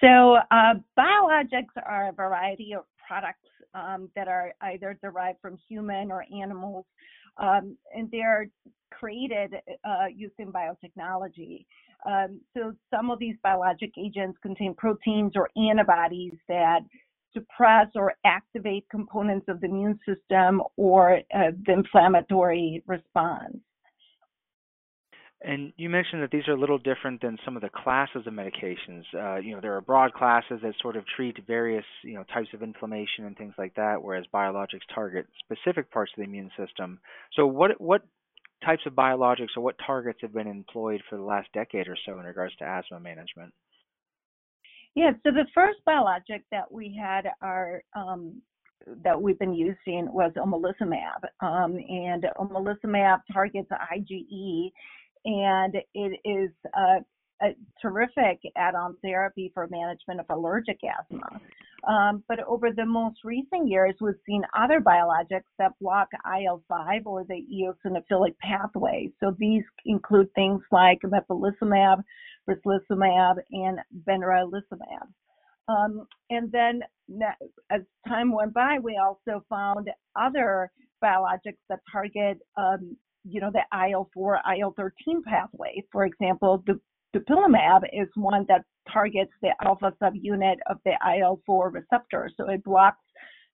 So 0.00 0.36
uh, 0.50 0.74
biologics 0.98 1.74
are 1.84 2.08
a 2.08 2.12
variety 2.12 2.74
of 2.74 2.84
products 3.06 3.38
um, 3.74 4.08
that 4.16 4.28
are 4.28 4.52
either 4.62 4.98
derived 5.02 5.38
from 5.40 5.58
human 5.68 6.10
or 6.10 6.24
animals, 6.34 6.84
um, 7.38 7.76
and 7.94 8.10
they're 8.10 8.48
created 8.92 9.54
uh, 9.84 10.06
using 10.14 10.52
biotechnology. 10.52 11.66
Um, 12.04 12.40
so 12.54 12.72
some 12.90 13.10
of 13.10 13.18
these 13.18 13.36
biologic 13.42 13.92
agents 13.98 14.38
contain 14.42 14.74
proteins 14.74 15.32
or 15.34 15.50
antibodies 15.56 16.34
that 16.48 16.80
suppress 17.36 17.88
or 17.94 18.14
activate 18.24 18.88
components 18.90 19.46
of 19.48 19.60
the 19.60 19.66
immune 19.66 19.98
system 20.06 20.62
or 20.76 21.20
uh, 21.34 21.50
the 21.66 21.72
inflammatory 21.72 22.82
response. 22.86 23.58
And 25.42 25.72
you 25.76 25.90
mentioned 25.90 26.22
that 26.22 26.30
these 26.30 26.48
are 26.48 26.54
a 26.54 26.58
little 26.58 26.78
different 26.78 27.20
than 27.20 27.36
some 27.44 27.56
of 27.56 27.62
the 27.62 27.68
classes 27.68 28.26
of 28.26 28.32
medications. 28.32 29.02
Uh, 29.14 29.36
you 29.36 29.54
know, 29.54 29.60
there 29.60 29.76
are 29.76 29.82
broad 29.82 30.14
classes 30.14 30.60
that 30.62 30.74
sort 30.80 30.96
of 30.96 31.04
treat 31.14 31.36
various, 31.46 31.84
you 32.02 32.14
know, 32.14 32.24
types 32.24 32.48
of 32.54 32.62
inflammation 32.62 33.26
and 33.26 33.36
things 33.36 33.52
like 33.58 33.74
that, 33.74 34.02
whereas 34.02 34.24
biologics 34.32 34.80
target 34.94 35.26
specific 35.44 35.90
parts 35.90 36.10
of 36.16 36.22
the 36.22 36.24
immune 36.24 36.50
system. 36.58 36.98
So, 37.34 37.46
what 37.46 37.78
what 37.80 38.02
types 38.64 38.82
of 38.86 38.94
biologics 38.94 39.56
or 39.56 39.62
what 39.62 39.76
targets 39.86 40.18
have 40.22 40.32
been 40.32 40.46
employed 40.46 41.02
for 41.08 41.16
the 41.16 41.22
last 41.22 41.48
decade 41.52 41.86
or 41.86 41.96
so 42.06 42.18
in 42.18 42.24
regards 42.24 42.56
to 42.56 42.64
asthma 42.64 42.98
management? 42.98 43.52
Yeah, 44.96 45.10
so 45.22 45.30
the 45.30 45.44
first 45.54 45.78
biologic 45.84 46.42
that 46.50 46.72
we 46.72 46.98
had 46.98 47.26
our 47.42 47.82
um, 47.94 48.40
that 49.04 49.20
we've 49.20 49.38
been 49.38 49.52
using 49.52 50.08
was 50.10 50.32
omalizumab, 50.38 51.22
um, 51.40 51.76
and 51.76 52.24
omalizumab 52.38 53.20
targets 53.30 53.68
IgE, 53.70 54.72
and 55.26 55.74
it 55.92 56.20
is 56.24 56.50
a, 56.74 57.44
a 57.44 57.54
terrific 57.82 58.40
add-on 58.56 58.96
therapy 59.02 59.50
for 59.52 59.68
management 59.70 60.20
of 60.20 60.26
allergic 60.30 60.78
asthma. 60.82 61.40
Um, 61.86 62.24
but 62.26 62.40
over 62.44 62.70
the 62.74 62.86
most 62.86 63.18
recent 63.22 63.68
years, 63.68 63.94
we've 64.00 64.14
seen 64.26 64.42
other 64.58 64.80
biologics 64.80 65.44
that 65.58 65.72
block 65.80 66.08
IL-5 66.24 67.04
or 67.04 67.24
the 67.24 67.44
eosinophilic 67.52 68.36
pathway. 68.38 69.10
So 69.20 69.36
these 69.38 69.62
include 69.84 70.32
things 70.34 70.62
like 70.72 71.00
mepolizumab, 71.04 72.02
reslizumab, 72.48 73.36
and 73.50 73.78
benralizumab. 74.08 75.08
Um, 75.68 76.06
and 76.30 76.50
then 76.52 76.82
as 77.70 77.80
time 78.06 78.32
went 78.32 78.54
by, 78.54 78.78
we 78.80 78.98
also 78.98 79.44
found 79.48 79.90
other 80.14 80.70
biologics 81.02 81.58
that 81.68 81.80
target, 81.90 82.38
um, 82.56 82.96
you 83.24 83.40
know, 83.40 83.50
the 83.50 83.62
IL-4, 83.72 84.38
IL-13 84.58 85.22
pathway. 85.24 85.82
For 85.90 86.04
example, 86.04 86.62
the 86.66 86.80
dupilumab 87.14 87.82
is 87.92 88.08
one 88.14 88.44
that 88.48 88.62
targets 88.92 89.32
the 89.42 89.50
alpha 89.64 89.92
subunit 90.00 90.56
of 90.70 90.78
the 90.84 90.92
IL-4 91.18 91.72
receptor, 91.72 92.30
so 92.36 92.48
it 92.48 92.62
blocks 92.62 92.98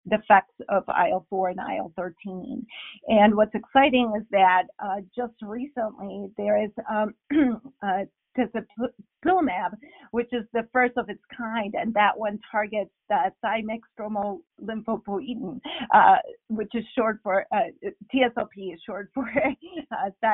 the 0.07 0.17
effects 0.17 0.55
of 0.69 0.83
IL-4 0.89 1.53
and 1.53 1.61
IL-13. 1.79 2.65
And 3.09 3.35
what's 3.35 3.55
exciting 3.55 4.13
is 4.19 4.27
that 4.33 4.65
uh, 4.83 5.01
just 5.17 5.35
recently 5.43 6.29
there 6.37 6.63
is 6.63 6.71
um, 6.91 7.15
uh, 7.83 8.05
tezepelumab, 8.37 9.77
which 10.11 10.29
is 10.33 10.45
the 10.53 10.67
first 10.73 10.95
of 10.97 11.09
its 11.09 11.23
kind, 11.37 11.75
and 11.75 11.93
that 11.95 12.17
one 12.17 12.39
targets 12.51 12.91
the 13.09 13.33
thymic 13.45 13.81
stromal 13.99 14.39
lymphopoietin, 14.63 15.61
uh, 15.95 16.17
which 16.49 16.71
is 16.75 16.85
short 16.97 17.19
for 17.23 17.47
uh, 17.53 17.89
TSLP 18.15 18.75
is 18.75 18.81
short 18.87 19.11
for 19.15 19.31
uh, 19.93 20.29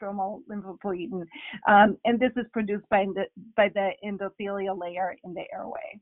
stromal 0.00 0.40
lymphopoietin, 0.50 1.26
um, 1.68 1.96
and 2.04 2.20
this 2.20 2.32
is 2.36 2.46
produced 2.52 2.88
by 2.90 3.04
the 3.14 3.24
by 3.56 3.68
the 3.74 3.90
endothelial 4.04 4.78
layer 4.78 5.16
in 5.24 5.34
the 5.34 5.44
airway. 5.52 6.00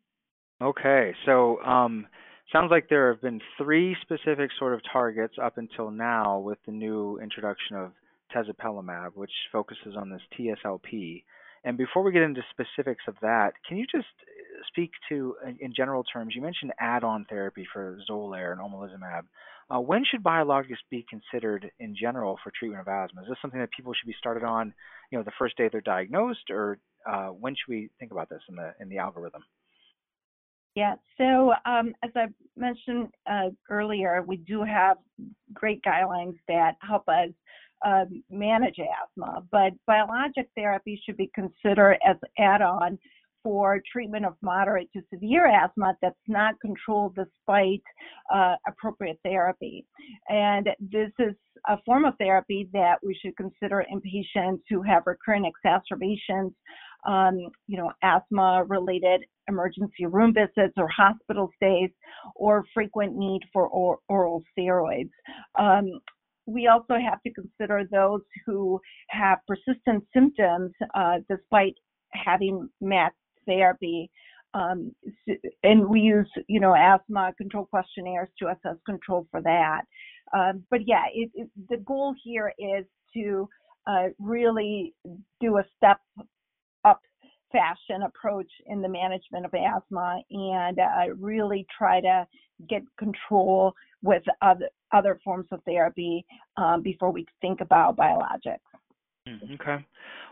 Okay, 0.63 1.13
so 1.27 1.63
um, 1.63 2.07
sounds 2.53 2.71
like 2.71 2.89
there 2.89 3.13
have 3.13 3.21
been 3.21 3.41
three 3.59 3.97
specific 4.03 4.51
sort 4.59 4.73
of 4.73 4.81
targets 4.91 5.35
up 5.43 5.59
until 5.59 5.91
now 5.91 6.39
with 6.39 6.59
the 6.67 6.73
new 6.73 7.19
introduction 7.23 7.77
of 7.77 7.93
tezepelumab, 8.35 9.15
which 9.15 9.33
focuses 9.53 9.97
on 9.97 10.11
this 10.11 10.23
TSLP. 10.39 11.25
And 11.65 11.77
before 11.77 12.03
we 12.03 12.13
get 12.13 12.23
into 12.23 12.43
specifics 12.51 13.03
of 13.09 13.17
that, 13.23 13.53
can 13.67 13.77
you 13.77 13.87
just 13.87 14.07
uh, 14.23 14.63
speak 14.69 14.93
to, 15.09 15.35
in 15.59 15.75
general 15.75 16.05
terms, 16.05 16.35
you 16.35 16.43
mentioned 16.43 16.73
add-on 16.79 17.27
therapy 17.29 17.67
for 17.73 17.99
Xolair 18.09 18.53
and 18.53 18.61
omalizumab. 18.61 19.23
Uh, 19.69 19.81
when 19.81 20.05
should 20.09 20.23
biologics 20.23 20.77
be 20.91 21.05
considered 21.11 21.71
in 21.81 21.97
general 22.01 22.39
for 22.45 22.53
treatment 22.57 22.81
of 22.81 22.89
asthma? 22.89 23.23
Is 23.23 23.29
this 23.29 23.39
something 23.43 23.59
that 23.59 23.71
people 23.77 23.93
should 23.95 24.07
be 24.07 24.15
started 24.19 24.45
on, 24.45 24.73
you 25.11 25.19
know, 25.19 25.25
the 25.25 25.33
first 25.39 25.57
day 25.57 25.69
they're 25.71 25.81
diagnosed, 25.81 26.51
or 26.51 26.79
uh, 27.05 27.29
when 27.29 27.55
should 27.55 27.73
we 27.73 27.91
think 27.99 28.13
about 28.13 28.29
this 28.29 28.43
in 28.49 28.55
the 28.55 28.75
in 28.81 28.89
the 28.89 28.99
algorithm? 28.99 29.43
Yeah, 30.77 30.97
so 31.17 31.55
um, 31.65 31.95
as 32.05 32.11
I 32.15 32.27
mentioned 32.55 33.09
uh, 33.27 33.49
earlier, 33.71 34.23
we 34.27 34.37
do 34.37 34.63
have 34.63 34.99
great 35.55 35.83
guidelines 35.83 36.37
that 36.49 36.75
help 36.83 37.09
us 37.09 37.31
um, 37.85 38.23
manage 38.31 38.77
asthma, 38.79 39.43
but 39.51 39.73
biologic 39.87 40.49
therapy 40.57 41.01
should 41.05 41.17
be 41.17 41.31
considered 41.35 41.99
as 42.07 42.17
add-on 42.39 42.99
for 43.43 43.81
treatment 43.93 44.25
of 44.25 44.35
moderate 44.43 44.89
to 44.93 45.01
severe 45.13 45.47
asthma 45.47 45.97
that's 46.03 46.17
not 46.27 46.59
controlled 46.61 47.15
despite 47.15 47.83
uh, 48.35 48.57
appropriate 48.67 49.21
therapy. 49.25 49.87
And 50.29 50.69
this 50.81 51.13
is 51.21 51.35
a 51.69 51.79
form 51.87 52.05
of 52.05 52.15
therapy 52.19 52.69
that 52.73 52.97
we 53.05 53.17
should 53.23 53.37
consider 53.37 53.85
in 53.89 54.01
patients 54.01 54.65
who 54.69 54.83
have 54.83 55.05
recurrent 55.07 55.47
exacerbations, 55.47 56.53
um, 57.07 57.39
you 57.69 57.77
know, 57.77 57.93
asthma-related 58.03 59.25
emergency 59.49 60.07
room 60.07 60.35
visits 60.35 60.75
or 60.77 60.89
hospital 60.89 61.49
stays, 61.55 61.91
or 62.35 62.65
frequent 62.75 63.15
need 63.15 63.43
for 63.53 63.69
or- 63.69 64.01
oral 64.09 64.43
steroids. 64.59 65.11
Um, 65.57 66.01
we 66.47 66.69
also 66.69 66.95
have 66.95 67.23
to 67.23 67.33
consider 67.33 67.85
those 67.91 68.23
who 68.45 68.81
have 69.09 69.39
persistent 69.47 70.05
symptoms 70.15 70.73
uh, 70.95 71.17
despite 71.29 71.75
having 72.13 72.69
met 72.81 73.13
therapy. 73.47 74.11
Um, 74.55 74.93
and 75.63 75.87
we 75.87 76.01
use, 76.01 76.31
you 76.49 76.61
know, 76.61 76.75
asthma 76.75 77.33
control 77.37 77.67
questionnaires 77.67 78.29
to 78.39 78.49
assess 78.49 78.77
control 78.87 79.27
for 79.31 79.43
that. 79.43 79.83
Um, 80.35 80.65
but 80.71 80.81
yeah, 80.87 81.05
it, 81.13 81.31
it, 81.35 81.49
the 81.69 81.77
goal 81.79 82.15
here 82.25 82.53
is 82.59 82.85
to 83.15 83.49
uh, 83.87 84.07
really 84.19 84.95
do 85.41 85.59
a 85.59 85.65
step 85.77 85.99
up 86.85 87.01
fashion 87.53 88.03
approach 88.03 88.51
in 88.67 88.81
the 88.81 88.89
management 88.89 89.45
of 89.45 89.55
asthma 89.55 90.21
and 90.31 90.79
uh, 90.79 91.15
really 91.19 91.67
try 91.77 92.01
to 92.01 92.27
get 92.69 92.83
control 92.99 93.75
with 94.03 94.23
other 94.43 94.69
other 94.93 95.19
forms 95.25 95.47
of 95.51 95.63
therapy 95.65 96.25
um, 96.57 96.83
before 96.83 97.11
we 97.11 97.27
think 97.41 97.61
about 97.61 97.97
biologics. 97.97 98.59
Hmm, 99.27 99.55
okay. 99.55 99.85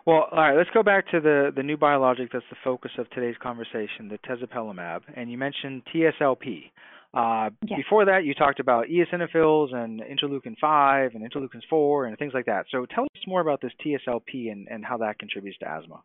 Well, 0.07 0.29
all 0.31 0.39
right. 0.39 0.57
Let's 0.57 0.71
go 0.73 0.83
back 0.83 1.11
to 1.11 1.21
the 1.21 1.51
the 1.55 1.63
new 1.63 1.77
biologic 1.77 2.31
that's 2.33 2.45
the 2.51 2.57
focus 2.63 2.93
of 2.99 3.09
today's 3.11 3.37
conversation, 3.43 4.09
the 4.09 4.19
tezepelumab, 4.19 5.01
and 5.17 5.31
you 5.31 5.39
mentioned 5.39 5.83
TSLP. 5.95 6.71
Uh, 7.15 7.51
yes. 7.65 7.77
Before 7.77 8.05
that, 8.05 8.25
you 8.25 8.35
talked 8.35 8.59
about 8.59 8.87
eosinophils 8.87 9.73
and 9.73 10.01
interleukin 10.01 10.57
5 10.61 11.13
and 11.15 11.31
interleukin 11.31 11.61
4 11.71 12.07
and 12.07 12.19
things 12.19 12.33
like 12.35 12.47
that. 12.47 12.67
So 12.73 12.87
tell 12.87 13.05
us 13.05 13.23
more 13.29 13.41
about 13.41 13.61
this 13.61 13.71
TSLP 13.87 14.51
and, 14.51 14.67
and 14.69 14.85
how 14.85 14.97
that 14.99 15.21
contributes 15.21 15.57
to 15.59 15.69
asthma. 15.69 16.03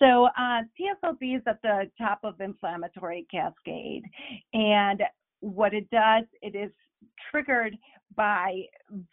So 0.00 0.28
uh, 0.38 0.62
is 0.78 1.42
at 1.46 1.60
the 1.62 1.90
top 1.98 2.20
of 2.24 2.40
inflammatory 2.40 3.26
cascade, 3.30 4.04
and 4.54 5.02
what 5.40 5.74
it 5.74 5.88
does, 5.90 6.24
it 6.42 6.56
is 6.56 6.70
triggered 7.30 7.76
by 8.16 8.62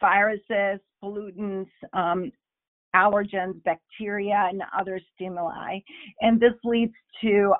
viruses, 0.00 0.80
pollutants, 1.02 1.68
um, 1.92 2.32
allergens, 2.96 3.62
bacteria, 3.64 4.48
and 4.50 4.62
other 4.78 5.00
stimuli. 5.14 5.78
And 6.20 6.40
this 6.40 6.54
leads 6.64 6.94
to 7.22 7.52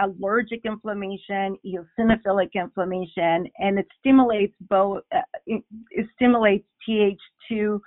allergic 0.00 0.60
inflammation, 0.64 1.56
eosinophilic 1.66 2.50
inflammation, 2.54 3.48
and 3.58 3.78
it 3.78 3.86
stimulates 3.98 4.54
both, 4.68 5.02
uh, 5.14 5.20
it, 5.46 5.62
it 5.90 6.06
stimulates 6.14 6.66
Th2 6.88 7.80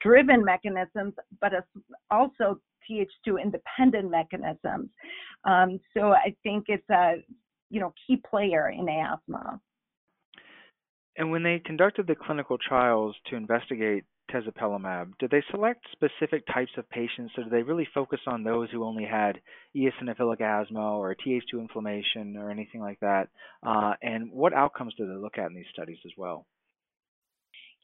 driven 0.00 0.44
mechanisms, 0.44 1.14
but 1.40 1.52
also 2.10 2.60
Th2 2.90 3.42
independent 3.42 4.10
mechanisms. 4.10 4.90
Um, 5.44 5.80
so 5.96 6.12
I 6.12 6.34
think 6.42 6.66
it's 6.68 6.88
a 6.90 7.16
you 7.70 7.80
know 7.80 7.92
key 8.06 8.20
player 8.28 8.70
in 8.70 8.88
asthma. 8.88 9.60
And 11.16 11.30
when 11.30 11.42
they 11.42 11.60
conducted 11.64 12.06
the 12.06 12.16
clinical 12.16 12.58
trials 12.58 13.14
to 13.30 13.36
investigate 13.36 14.04
tezepelumab, 14.32 15.12
did 15.18 15.30
they 15.30 15.42
select 15.50 15.86
specific 15.92 16.44
types 16.52 16.72
of 16.76 16.88
patients, 16.90 17.32
or 17.36 17.44
did 17.44 17.52
they 17.52 17.62
really 17.62 17.86
focus 17.94 18.20
on 18.26 18.42
those 18.42 18.68
who 18.70 18.84
only 18.84 19.04
had 19.04 19.40
eosinophilic 19.76 20.40
asthma 20.40 20.96
or 20.96 21.14
Th2 21.14 21.60
inflammation 21.60 22.36
or 22.36 22.50
anything 22.50 22.80
like 22.80 22.98
that? 23.00 23.28
Uh, 23.62 23.94
and 24.02 24.32
what 24.32 24.52
outcomes 24.52 24.94
did 24.94 25.08
they 25.08 25.14
look 25.14 25.38
at 25.38 25.50
in 25.50 25.54
these 25.54 25.66
studies 25.72 25.98
as 26.04 26.12
well? 26.16 26.46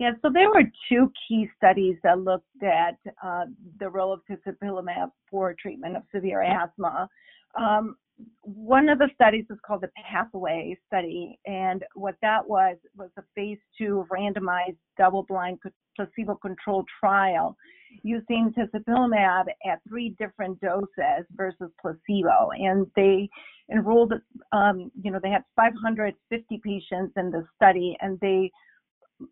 Yeah, 0.00 0.12
so 0.22 0.30
there 0.32 0.48
were 0.48 0.62
two 0.88 1.12
key 1.28 1.46
studies 1.58 1.96
that 2.04 2.18
looked 2.18 2.62
at 2.62 2.96
uh, 3.22 3.44
the 3.78 3.90
role 3.90 4.14
of 4.14 4.20
tezepelumab 4.24 5.10
for 5.30 5.54
treatment 5.60 5.94
of 5.94 6.04
severe 6.12 6.42
asthma. 6.42 7.06
Um, 7.54 7.96
one 8.42 8.88
of 8.88 8.98
the 8.98 9.10
studies 9.14 9.44
is 9.50 9.58
called 9.64 9.82
the 9.82 9.90
Pathway 10.10 10.78
study, 10.86 11.38
and 11.44 11.84
what 11.94 12.14
that 12.22 12.48
was 12.48 12.78
was 12.96 13.10
a 13.18 13.22
phase 13.34 13.58
two 13.76 14.06
randomized 14.10 14.78
double-blind 14.96 15.58
placebo-controlled 15.96 16.88
trial 16.98 17.54
using 18.02 18.54
tezepelumab 18.56 19.44
at 19.70 19.80
three 19.86 20.16
different 20.18 20.58
doses 20.62 21.26
versus 21.32 21.70
placebo, 21.78 22.52
and 22.52 22.86
they 22.96 23.28
enrolled, 23.70 24.14
um, 24.52 24.90
you 25.02 25.10
know, 25.10 25.20
they 25.22 25.28
had 25.28 25.44
550 25.56 26.60
patients 26.64 27.12
in 27.18 27.30
the 27.30 27.46
study, 27.56 27.98
and 28.00 28.18
they 28.20 28.50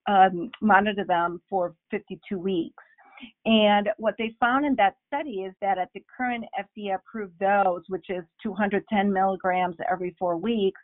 um, 0.07 0.50
monitor 0.61 1.04
them 1.04 1.40
for 1.49 1.75
52 1.90 2.38
weeks. 2.38 2.83
And 3.45 3.88
what 3.99 4.14
they 4.18 4.35
found 4.38 4.64
in 4.64 4.75
that 4.76 4.95
study 5.07 5.42
is 5.42 5.54
that 5.61 5.78
at 5.78 5.88
the 5.95 6.04
current 6.16 6.45
FDA 6.59 6.95
approved 6.95 7.38
dose, 7.38 7.83
which 7.88 8.07
is 8.09 8.25
210 8.42 9.12
milligrams 9.12 9.76
every 9.90 10.14
four 10.18 10.37
weeks, 10.37 10.80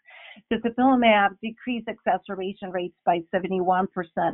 tezepelumab 0.52 1.36
decreased 1.42 1.88
exacerbation 1.88 2.70
rates 2.70 2.96
by 3.04 3.20
71% 3.34 3.86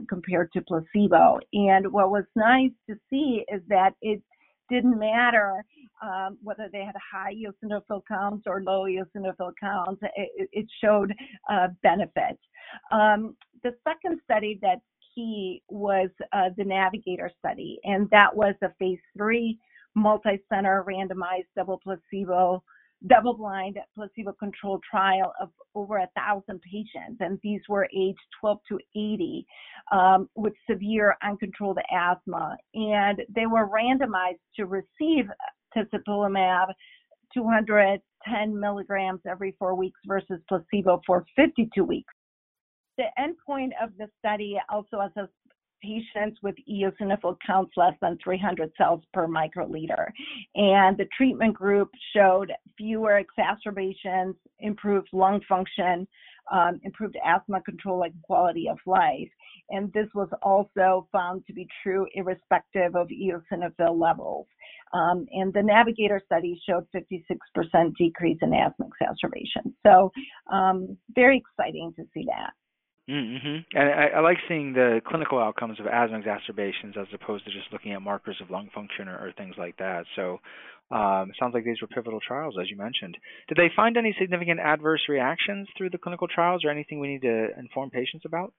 compared 0.08 0.50
to 0.52 0.62
placebo. 0.62 1.40
And 1.52 1.92
what 1.92 2.10
was 2.10 2.24
nice 2.36 2.72
to 2.88 2.96
see 3.10 3.44
is 3.52 3.60
that 3.68 3.94
it 4.00 4.22
didn't 4.70 4.98
matter 4.98 5.64
um, 6.02 6.38
whether 6.42 6.68
they 6.72 6.84
had 6.84 6.94
high 7.12 7.34
eosinophil 7.34 8.02
counts 8.08 8.44
or 8.46 8.62
low 8.62 8.84
eosinophil 8.84 9.52
counts. 9.60 10.00
It, 10.16 10.48
it 10.52 10.66
showed 10.82 11.12
uh, 11.50 11.68
benefit. 11.82 12.38
Um, 12.90 13.36
the 13.62 13.74
second 13.86 14.20
study 14.24 14.58
that's 14.62 14.80
key 15.14 15.62
was 15.68 16.08
uh, 16.32 16.50
the 16.56 16.64
Navigator 16.64 17.30
study, 17.38 17.78
and 17.84 18.08
that 18.10 18.34
was 18.34 18.54
a 18.62 18.70
phase 18.78 18.98
three 19.16 19.58
multi-center 19.94 20.84
randomized 20.88 21.48
double 21.56 21.80
placebo 21.82 22.62
double-blind 23.06 23.78
placebo-controlled 23.94 24.82
trial 24.88 25.32
of 25.40 25.50
over 25.74 25.98
a 25.98 26.08
thousand 26.16 26.60
patients, 26.62 27.18
and 27.20 27.38
these 27.42 27.60
were 27.68 27.88
aged 27.96 28.18
12 28.40 28.58
to 28.68 28.78
80 28.96 29.46
um, 29.92 30.28
with 30.34 30.52
severe 30.68 31.16
uncontrolled 31.22 31.78
asthma, 31.92 32.56
and 32.74 33.22
they 33.34 33.46
were 33.46 33.68
randomized 33.68 34.40
to 34.56 34.66
receive 34.66 35.26
tezepelumab 35.76 36.68
210 37.32 38.60
milligrams 38.60 39.20
every 39.28 39.54
four 39.58 39.74
weeks 39.74 40.00
versus 40.06 40.40
placebo 40.48 41.00
for 41.06 41.24
52 41.36 41.84
weeks. 41.84 42.12
The 42.98 43.04
endpoint 43.18 43.70
of 43.82 43.90
the 43.96 44.08
study 44.18 44.58
also 44.68 45.00
assessed 45.00 45.32
patients 45.82 46.38
with 46.42 46.54
eosinophil 46.70 47.36
counts 47.46 47.72
less 47.76 47.94
than 48.00 48.18
300 48.22 48.70
cells 48.76 49.02
per 49.12 49.26
microliter. 49.26 50.08
And 50.54 50.96
the 50.96 51.08
treatment 51.16 51.54
group 51.54 51.90
showed 52.14 52.52
fewer 52.76 53.18
exacerbations, 53.18 54.36
improved 54.60 55.08
lung 55.12 55.40
function, 55.48 56.06
um, 56.50 56.80
improved 56.82 57.16
asthma 57.24 57.60
control 57.62 58.02
and 58.02 58.14
quality 58.22 58.68
of 58.68 58.78
life. 58.86 59.28
And 59.70 59.92
this 59.92 60.08
was 60.14 60.28
also 60.42 61.06
found 61.12 61.46
to 61.46 61.52
be 61.52 61.68
true 61.82 62.06
irrespective 62.14 62.96
of 62.96 63.08
eosinophil 63.08 63.98
levels. 64.00 64.46
Um, 64.92 65.26
and 65.30 65.52
the 65.52 65.62
Navigator 65.62 66.20
study 66.24 66.60
showed 66.68 66.86
56% 66.94 67.96
decrease 67.96 68.38
in 68.42 68.52
asthma 68.52 68.86
exacerbations. 68.86 69.74
So 69.86 70.10
um, 70.52 70.96
very 71.14 71.38
exciting 71.38 71.92
to 71.96 72.04
see 72.12 72.24
that. 72.26 72.52
Mm-hmm. 73.10 73.76
And 73.76 73.88
I, 73.88 74.18
I 74.18 74.20
like 74.20 74.38
seeing 74.46 74.72
the 74.72 75.00
clinical 75.04 75.38
outcomes 75.40 75.80
of 75.80 75.86
asthma 75.86 76.18
exacerbations 76.18 76.94
as 76.98 77.08
opposed 77.12 77.44
to 77.44 77.50
just 77.50 77.72
looking 77.72 77.92
at 77.92 78.02
markers 78.02 78.36
of 78.40 78.50
lung 78.50 78.68
function 78.72 79.08
or, 79.08 79.16
or 79.16 79.32
things 79.36 79.56
like 79.58 79.76
that. 79.78 80.04
So 80.14 80.38
um, 80.90 81.30
it 81.30 81.36
sounds 81.38 81.54
like 81.54 81.64
these 81.64 81.80
were 81.80 81.88
pivotal 81.88 82.20
trials, 82.20 82.54
as 82.60 82.70
you 82.70 82.76
mentioned. 82.76 83.16
Did 83.48 83.56
they 83.58 83.70
find 83.74 83.96
any 83.96 84.14
significant 84.18 84.60
adverse 84.60 85.02
reactions 85.08 85.68
through 85.76 85.90
the 85.90 85.98
clinical 85.98 86.28
trials 86.28 86.64
or 86.64 86.70
anything 86.70 87.00
we 87.00 87.08
need 87.08 87.22
to 87.22 87.48
inform 87.58 87.90
patients 87.90 88.24
about? 88.24 88.52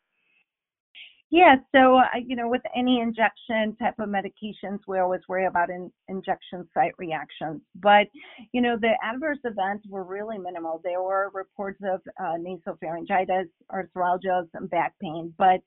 Yeah, 1.32 1.56
so 1.74 1.96
uh, 1.96 2.08
you 2.26 2.36
know, 2.36 2.50
with 2.50 2.62
any 2.76 3.00
injection 3.00 3.78
type 3.78 3.96
of 4.00 4.10
medications, 4.10 4.80
we 4.86 5.00
always 5.00 5.22
worry 5.30 5.46
about 5.46 5.70
in, 5.70 5.90
injection 6.10 6.68
site 6.74 6.92
reactions. 6.98 7.62
But 7.76 8.08
you 8.52 8.62
know, 8.62 8.76
the 8.80 8.92
adverse 9.02 9.40
events 9.46 9.88
were 9.90 10.04
really 10.04 10.38
minimal. 10.38 10.82
There 10.84 11.02
were 11.02 11.32
reports 11.34 11.80
of 11.84 12.02
uh, 12.20 12.34
nasopharyngitis, 12.38 13.48
arthralgias, 13.72 14.50
and 14.56 14.70
back 14.70 14.94
pain, 15.02 15.34
but 15.38 15.62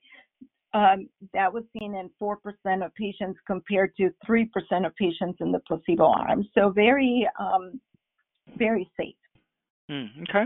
um, 0.75 1.09
that 1.33 1.51
was 1.51 1.63
seen 1.79 1.95
in 1.95 2.11
4% 2.21 2.85
of 2.85 2.93
patients 2.93 3.39
compared 3.47 3.95
to 3.95 4.11
3% 4.27 4.49
of 4.85 4.95
patients 4.97 5.37
in 5.39 5.51
the 5.51 5.61
placebo 5.65 6.05
arm. 6.05 6.45
So 6.53 6.69
very, 6.69 7.27
um, 7.39 7.79
very 8.57 8.87
safe. 8.97 9.15
Mm, 9.89 10.23
okay. 10.23 10.45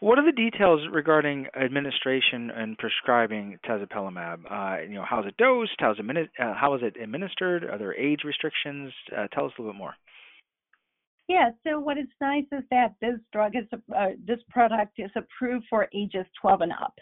What 0.00 0.18
are 0.18 0.24
the 0.24 0.32
details 0.32 0.80
regarding 0.90 1.46
administration 1.60 2.50
and 2.50 2.78
prescribing 2.78 3.58
tezepelumab? 3.68 4.38
Uh, 4.50 4.82
you 4.82 4.94
know, 4.94 5.04
how's 5.08 5.26
it 5.26 5.36
dosed? 5.36 5.76
How's 5.78 5.98
it 5.98 6.30
uh, 6.40 6.54
how 6.54 6.74
is 6.74 6.80
it 6.82 6.96
administered? 7.00 7.64
Are 7.64 7.78
there 7.78 7.94
age 7.94 8.20
restrictions? 8.24 8.92
Uh, 9.14 9.26
tell 9.32 9.44
us 9.44 9.52
a 9.58 9.62
little 9.62 9.74
bit 9.74 9.78
more. 9.78 9.94
Yeah. 11.28 11.50
So 11.64 11.78
what 11.78 11.98
is 11.98 12.06
nice 12.20 12.46
is 12.52 12.64
that 12.70 12.94
this 13.02 13.18
drug 13.32 13.52
is 13.54 13.64
uh, 13.94 14.08
this 14.26 14.38
product 14.48 14.94
is 14.98 15.10
approved 15.14 15.66
for 15.68 15.88
ages 15.94 16.24
12 16.40 16.62
and 16.62 16.72
up. 16.72 16.94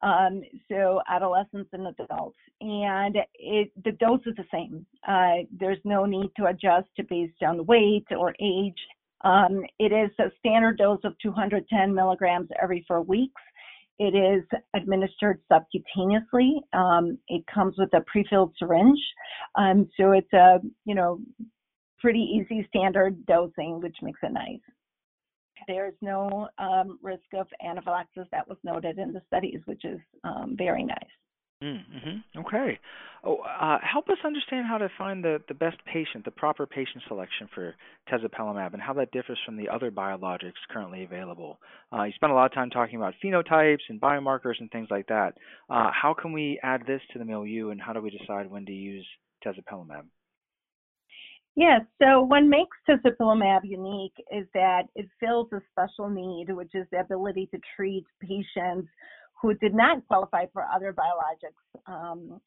Um, 0.00 0.42
so 0.68 1.00
adolescents 1.08 1.70
and 1.72 1.86
adults, 1.86 2.38
and 2.60 3.16
it 3.34 3.70
the 3.84 3.92
dose 3.92 4.20
is 4.26 4.34
the 4.36 4.44
same. 4.52 4.86
Uh, 5.06 5.44
there's 5.58 5.78
no 5.84 6.04
need 6.04 6.30
to 6.36 6.46
adjust 6.46 6.88
to 6.96 7.04
based 7.04 7.42
on 7.42 7.66
weight 7.66 8.06
or 8.16 8.34
age. 8.40 8.78
Um, 9.24 9.62
it 9.78 9.92
is 9.92 10.10
a 10.18 10.30
standard 10.38 10.78
dose 10.78 11.00
of 11.04 11.14
210 11.22 11.94
milligrams 11.94 12.48
every 12.62 12.84
four 12.86 13.02
weeks. 13.02 13.40
It 13.98 14.14
is 14.14 14.44
administered 14.76 15.40
subcutaneously. 15.50 16.60
Um, 16.72 17.18
it 17.26 17.44
comes 17.52 17.74
with 17.78 17.92
a 17.94 18.00
pre-filled 18.02 18.54
syringe, 18.56 19.00
um, 19.56 19.88
so 19.98 20.12
it's 20.12 20.32
a 20.32 20.60
you 20.84 20.94
know 20.94 21.18
pretty 21.98 22.20
easy 22.20 22.64
standard 22.68 23.26
dosing, 23.26 23.80
which 23.80 23.96
makes 24.02 24.20
it 24.22 24.32
nice. 24.32 24.60
There's 25.66 25.96
no 26.00 26.48
um, 26.58 27.00
risk 27.02 27.24
of 27.34 27.48
anaphylaxis 27.60 28.28
that 28.30 28.48
was 28.48 28.58
noted 28.62 28.98
in 28.98 29.12
the 29.12 29.22
studies, 29.26 29.60
which 29.64 29.84
is 29.84 29.98
um, 30.22 30.54
very 30.56 30.84
nice. 30.84 30.96
Mm-hmm. 31.62 32.38
Okay. 32.40 32.78
Oh, 33.24 33.38
uh, 33.38 33.78
help 33.82 34.08
us 34.08 34.18
understand 34.24 34.66
how 34.68 34.78
to 34.78 34.88
find 34.96 35.24
the, 35.24 35.42
the 35.48 35.54
best 35.54 35.76
patient, 35.92 36.24
the 36.24 36.30
proper 36.30 36.66
patient 36.66 37.02
selection 37.08 37.48
for 37.52 37.74
tezepelumab, 38.08 38.74
and 38.74 38.82
how 38.82 38.92
that 38.92 39.10
differs 39.10 39.38
from 39.44 39.56
the 39.56 39.68
other 39.68 39.90
biologics 39.90 40.52
currently 40.70 41.02
available. 41.02 41.58
Uh, 41.92 42.04
you 42.04 42.12
spent 42.12 42.30
a 42.30 42.34
lot 42.34 42.46
of 42.46 42.54
time 42.54 42.70
talking 42.70 42.96
about 42.96 43.14
phenotypes 43.22 43.82
and 43.88 44.00
biomarkers 44.00 44.60
and 44.60 44.70
things 44.70 44.86
like 44.88 45.08
that. 45.08 45.32
Uh, 45.68 45.90
how 45.92 46.14
can 46.14 46.32
we 46.32 46.60
add 46.62 46.82
this 46.86 47.00
to 47.12 47.18
the 47.18 47.24
milieu, 47.24 47.70
and 47.70 47.80
how 47.80 47.92
do 47.92 48.00
we 48.00 48.10
decide 48.10 48.48
when 48.48 48.64
to 48.64 48.72
use 48.72 49.06
tezepelumab? 49.44 50.04
Yes, 51.56 51.80
so 52.00 52.22
what 52.22 52.42
makes 52.42 52.76
tezepelumab 52.88 53.62
unique 53.64 54.14
is 54.30 54.46
that 54.54 54.82
it 54.94 55.08
fills 55.18 55.48
a 55.52 55.60
special 55.72 56.08
need, 56.08 56.50
which 56.50 56.70
is 56.72 56.86
the 56.92 57.00
ability 57.00 57.48
to 57.52 57.58
treat 57.74 58.04
patients 58.20 58.88
who 59.40 59.54
did 59.54 59.74
not 59.74 60.06
qualify 60.06 60.46
for 60.52 60.64
other 60.64 60.92
biologics 60.92 61.82
um, 61.86 62.40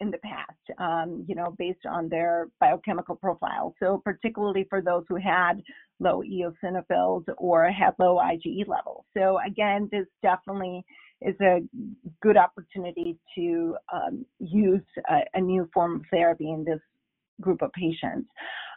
in 0.00 0.10
the 0.10 0.18
past, 0.18 0.78
um, 0.78 1.24
you 1.28 1.34
know, 1.34 1.54
based 1.58 1.86
on 1.88 2.08
their 2.08 2.48
biochemical 2.60 3.16
profile. 3.16 3.74
So 3.80 4.00
particularly 4.04 4.66
for 4.68 4.82
those 4.82 5.04
who 5.08 5.16
had 5.16 5.62
low 6.00 6.22
eosinophils 6.22 7.24
or 7.38 7.70
had 7.70 7.94
low 7.98 8.16
IgE 8.16 8.66
levels. 8.66 9.04
So 9.16 9.38
again, 9.46 9.88
this 9.92 10.06
definitely 10.22 10.84
is 11.20 11.36
a 11.40 11.60
good 12.20 12.36
opportunity 12.36 13.16
to 13.36 13.76
um, 13.92 14.26
use 14.40 14.82
a, 15.08 15.20
a, 15.34 15.40
new 15.40 15.68
form 15.72 15.96
of 15.96 16.02
therapy 16.10 16.50
in 16.50 16.64
this 16.64 16.80
group 17.40 17.62
of 17.62 17.72
patients. 17.72 18.28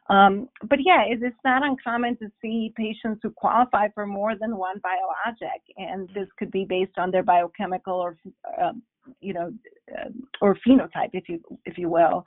Um, 0.10 0.48
but 0.70 0.80
yeah, 0.86 1.04
it, 1.04 1.20
it's 1.22 1.36
not 1.44 1.66
uncommon 1.66 2.18
to 2.18 2.32
see 2.42 2.74
patients 2.78 3.20
who 3.22 3.30
qualify 3.32 3.88
for 3.94 4.06
more 4.06 4.36
than 4.40 4.56
one 4.56 4.80
biologic, 4.82 5.62
and 5.76 6.08
this 6.16 6.28
could 6.38 6.52
be 6.52 6.66
based 6.66 6.98
on 6.98 7.12
their 7.12 7.24
biochemical 7.24 7.94
or, 7.94 8.18
uh, 8.62 8.72
you 9.20 9.34
know, 9.34 9.52
uh, 9.94 10.10
or 10.42 10.58
phenotype, 10.66 11.10
if 11.14 11.28
you 11.28 11.40
if 11.66 11.78
you 11.78 11.90
will. 11.90 12.26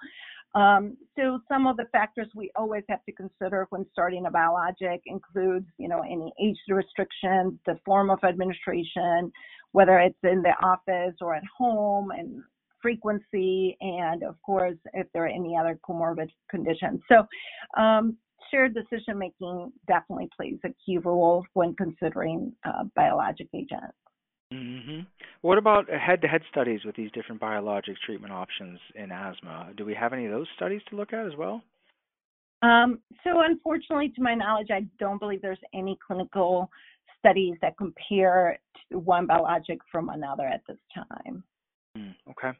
Um, 0.55 0.97
so 1.17 1.39
some 1.49 1.67
of 1.67 1.77
the 1.77 1.85
factors 1.93 2.27
we 2.35 2.51
always 2.57 2.83
have 2.89 3.05
to 3.05 3.13
consider 3.13 3.67
when 3.71 3.87
starting 3.93 4.27
a 4.27 4.31
biologic 4.31 5.01
includes, 5.07 5.67
you 5.79 5.89
know, 5.89 6.01
any 6.01 6.33
age 6.43 6.59
restrictions, 6.69 7.55
the 7.67 7.79
form 7.85 8.11
of 8.11 8.19
administration, 8.25 9.33
whether 9.73 9.99
it's 10.01 10.19
in 10.25 10.43
the 10.43 10.55
office 10.63 11.15
or 11.21 11.35
at 11.35 11.45
home, 11.57 12.11
and 12.11 12.43
frequency, 12.83 13.77
and 13.81 14.23
of 14.23 14.41
course, 14.43 14.77
if 14.95 15.07
there 15.13 15.25
are 15.25 15.29
any 15.29 15.57
other 15.57 15.79
comorbid 15.89 16.29
conditions. 16.51 17.01
So, 17.09 17.27
um, 17.81 18.17
shared 18.51 18.75
decision 18.75 19.19
making 19.19 19.73
definitely 19.87 20.29
plays 20.37 20.59
a 20.65 20.69
key 20.85 20.99
role 20.99 21.45
when 21.55 21.75
considering 21.75 22.53
uh, 22.65 22.85
biologic 22.97 23.49
agents. 23.55 23.95
Mm-hmm. 24.53 25.01
What 25.43 25.59
about 25.59 25.89
head-to-head 25.89 26.43
studies 26.51 26.81
with 26.85 26.97
these 26.97 27.11
different 27.13 27.41
biologic 27.41 27.97
treatment 28.05 28.33
options 28.33 28.81
in 28.97 29.13
asthma? 29.13 29.69
Do 29.77 29.85
we 29.85 29.95
have 29.95 30.13
any 30.13 30.27
of 30.27 30.33
those 30.33 30.49
studies 30.57 30.81
to 30.91 30.97
look 30.97 31.13
at 31.13 31.27
as 31.27 31.37
well? 31.39 31.63
Um, 32.63 32.99
so, 33.25 33.41
unfortunately, 33.43 34.13
to 34.17 34.23
my 34.23 34.35
knowledge, 34.35 34.69
I 34.71 34.87
don't 34.99 35.19
believe 35.19 35.41
there's 35.41 35.59
any 35.73 35.99
clinical 36.05 36.69
studies 37.19 37.55
that 37.63 37.77
compare 37.79 38.59
one 38.91 39.27
biologic 39.27 39.79
from 39.91 40.09
another 40.09 40.47
at 40.47 40.63
this 40.69 40.79
time. 40.95 41.45
Mm, 41.97 42.15
okay. 42.31 42.59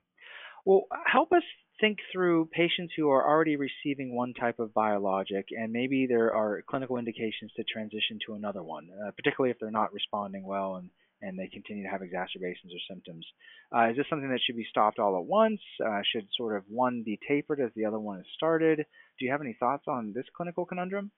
Well, 0.65 0.85
help 1.07 1.33
us 1.33 1.43
think 1.81 1.99
through 2.13 2.47
patients 2.53 2.93
who 2.97 3.09
are 3.11 3.27
already 3.27 3.57
receiving 3.57 4.15
one 4.15 4.35
type 4.35 4.59
of 4.59 4.75
biologic 4.75 5.47
and 5.51 5.73
maybe 5.73 6.07
there 6.07 6.35
are 6.35 6.63
clinical 6.69 6.99
indications 6.99 7.51
to 7.57 7.65
transition 7.65 8.19
to 8.27 8.35
another 8.35 8.63
one, 8.63 8.89
uh, 9.07 9.11
particularly 9.13 9.51
if 9.51 9.59
they're 9.59 9.71
not 9.71 9.93
responding 9.93 10.45
well 10.45 10.77
and 10.77 10.91
and 11.23 11.39
they 11.39 11.49
continue 11.49 11.85
to 11.85 11.91
have 11.91 12.03
exacerbations 12.03 12.73
or 12.73 12.81
symptoms. 12.89 13.27
Uh, 13.75 13.91
is 13.91 13.97
this 13.97 14.07
something 14.09 14.31
that 14.31 14.41
should 14.47 14.57
be 14.57 14.67
stopped 14.71 14.99
all 14.99 15.19
at 15.19 15.25
once? 15.25 15.61
Uh, 15.85 16.01
should 16.11 16.27
sort 16.37 16.57
of 16.57 16.65
one 16.69 17.03
be 17.05 17.19
tapered 17.29 17.61
as 17.61 17.71
the 17.77 17.85
other 17.85 17.99
one 17.99 18.21
is 18.21 18.27
started? 18.37 18.79
Do 18.79 19.25
you 19.25 19.31
have 19.31 19.43
any 19.43 19.57
thoughts 19.61 19.85
on 19.87 20.13
this 20.15 20.25
clinical 20.35 20.65
conundrum? 20.65 21.11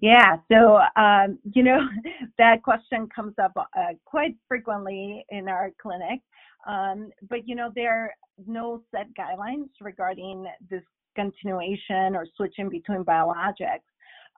Yeah, 0.00 0.36
so 0.52 0.78
um, 1.00 1.38
you 1.54 1.62
know 1.62 1.80
that 2.38 2.62
question 2.62 3.08
comes 3.14 3.34
up 3.42 3.52
uh, 3.56 3.94
quite 4.04 4.36
frequently 4.46 5.24
in 5.30 5.48
our 5.48 5.70
clinic, 5.80 6.20
um, 6.66 7.10
but 7.28 7.46
you 7.46 7.54
know 7.54 7.70
there 7.74 8.04
are 8.04 8.14
no 8.46 8.82
set 8.90 9.06
guidelines 9.18 9.68
regarding 9.80 10.46
this 10.70 10.82
continuation 11.14 12.14
or 12.14 12.26
switching 12.36 12.68
between 12.68 13.04
biologics. 13.04 13.82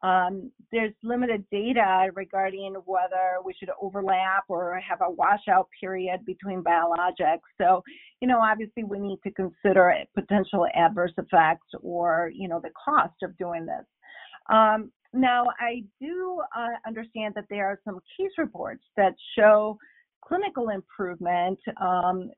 Um, 0.02 0.50
there's 0.72 0.94
limited 1.02 1.44
data 1.52 2.08
regarding 2.14 2.74
whether 2.86 3.36
we 3.44 3.52
should 3.58 3.68
overlap 3.82 4.44
or 4.48 4.80
have 4.80 5.00
a 5.02 5.10
washout 5.10 5.68
period 5.78 6.24
between 6.24 6.62
biologics. 6.62 7.40
So, 7.60 7.82
you 8.22 8.28
know, 8.28 8.40
obviously 8.40 8.84
we 8.84 8.98
need 8.98 9.18
to 9.24 9.30
consider 9.32 9.94
potential 10.14 10.66
adverse 10.74 11.12
effects 11.18 11.66
or, 11.82 12.30
you 12.34 12.48
know, 12.48 12.60
the 12.62 12.70
cost 12.82 13.16
of 13.22 13.36
doing 13.36 13.66
this. 13.66 13.84
Um, 14.50 14.90
now, 15.12 15.46
I 15.58 15.82
do 16.00 16.40
uh, 16.56 16.68
understand 16.86 17.34
that 17.34 17.44
there 17.50 17.66
are 17.66 17.80
some 17.84 17.98
case 18.16 18.30
reports 18.38 18.84
that 18.96 19.14
show 19.36 19.76
clinical 20.30 20.68
improvement 20.68 21.58
um, 21.80 22.30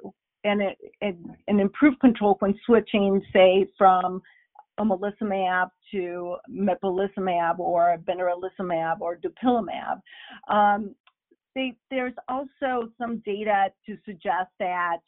and 0.44 0.62
an 1.02 1.61
improved 1.61 2.00
control 2.00 2.37
when 2.40 2.59
switching, 2.64 3.22
say, 3.33 3.66
from 3.76 4.22
omalizumab 4.81 5.68
to 5.90 6.37
mepolizumab 6.50 7.59
or 7.59 7.98
benralizumab 8.09 9.00
or 9.00 9.18
dupilumab. 9.18 10.00
Um, 10.48 10.94
they, 11.55 11.74
there's 11.90 12.14
also 12.28 12.88
some 12.96 13.22
data 13.26 13.66
to 13.85 13.98
suggest 14.07 14.50
that, 14.59 15.00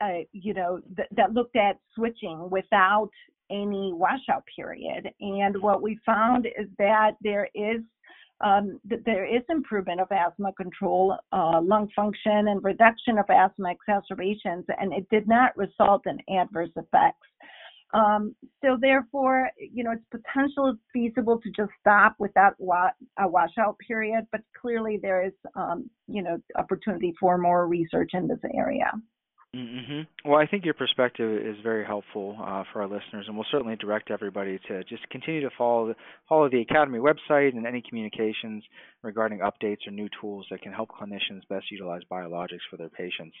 uh, 0.00 0.24
you 0.32 0.54
know, 0.54 0.80
th- 0.96 1.08
that 1.14 1.34
looked 1.34 1.56
at 1.56 1.78
switching 1.94 2.48
without 2.48 3.10
any 3.50 3.92
washout 3.92 4.42
period. 4.56 5.10
And 5.20 5.60
what 5.60 5.82
we 5.82 5.98
found 6.06 6.46
is 6.46 6.66
that 6.78 7.12
there 7.20 7.50
is 7.54 7.82
um, 8.42 8.80
that 8.84 9.04
there 9.04 9.24
is 9.24 9.42
improvement 9.48 10.00
of 10.00 10.08
asthma 10.10 10.52
control, 10.54 11.16
uh, 11.32 11.60
lung 11.62 11.88
function, 11.94 12.48
and 12.48 12.62
reduction 12.62 13.18
of 13.18 13.24
asthma 13.30 13.70
exacerbations, 13.70 14.64
and 14.80 14.92
it 14.92 15.08
did 15.10 15.28
not 15.28 15.56
result 15.56 16.02
in 16.06 16.18
adverse 16.34 16.70
effects. 16.76 17.26
Um, 17.94 18.34
so 18.64 18.78
therefore, 18.80 19.50
you 19.58 19.84
know, 19.84 19.92
it's 19.92 20.22
potentially 20.24 20.72
feasible 20.92 21.38
to 21.40 21.50
just 21.50 21.70
stop 21.78 22.14
without 22.18 22.54
wa- 22.58 22.90
a 23.18 23.28
washout 23.28 23.76
period, 23.86 24.26
but 24.32 24.40
clearly 24.58 24.98
there 25.00 25.24
is, 25.24 25.32
um, 25.54 25.90
you 26.06 26.22
know, 26.22 26.38
opportunity 26.56 27.12
for 27.20 27.36
more 27.36 27.68
research 27.68 28.10
in 28.14 28.26
this 28.26 28.38
area. 28.54 28.90
Mm-hmm. 29.54 30.30
Well, 30.30 30.40
I 30.40 30.46
think 30.46 30.64
your 30.64 30.72
perspective 30.72 31.30
is 31.30 31.56
very 31.62 31.84
helpful 31.84 32.38
uh, 32.42 32.64
for 32.72 32.80
our 32.80 32.88
listeners, 32.88 33.26
and 33.26 33.36
we'll 33.36 33.44
certainly 33.50 33.76
direct 33.76 34.10
everybody 34.10 34.58
to 34.68 34.82
just 34.84 35.06
continue 35.10 35.42
to 35.42 35.50
follow 35.58 35.94
follow 36.26 36.48
the 36.48 36.62
Academy 36.62 36.98
website 36.98 37.54
and 37.54 37.66
any 37.66 37.82
communications 37.86 38.64
regarding 39.02 39.40
updates 39.40 39.86
or 39.86 39.90
new 39.90 40.08
tools 40.18 40.46
that 40.50 40.62
can 40.62 40.72
help 40.72 40.88
clinicians 40.88 41.46
best 41.50 41.70
utilize 41.70 42.00
biologics 42.10 42.64
for 42.70 42.78
their 42.78 42.88
patients. 42.88 43.36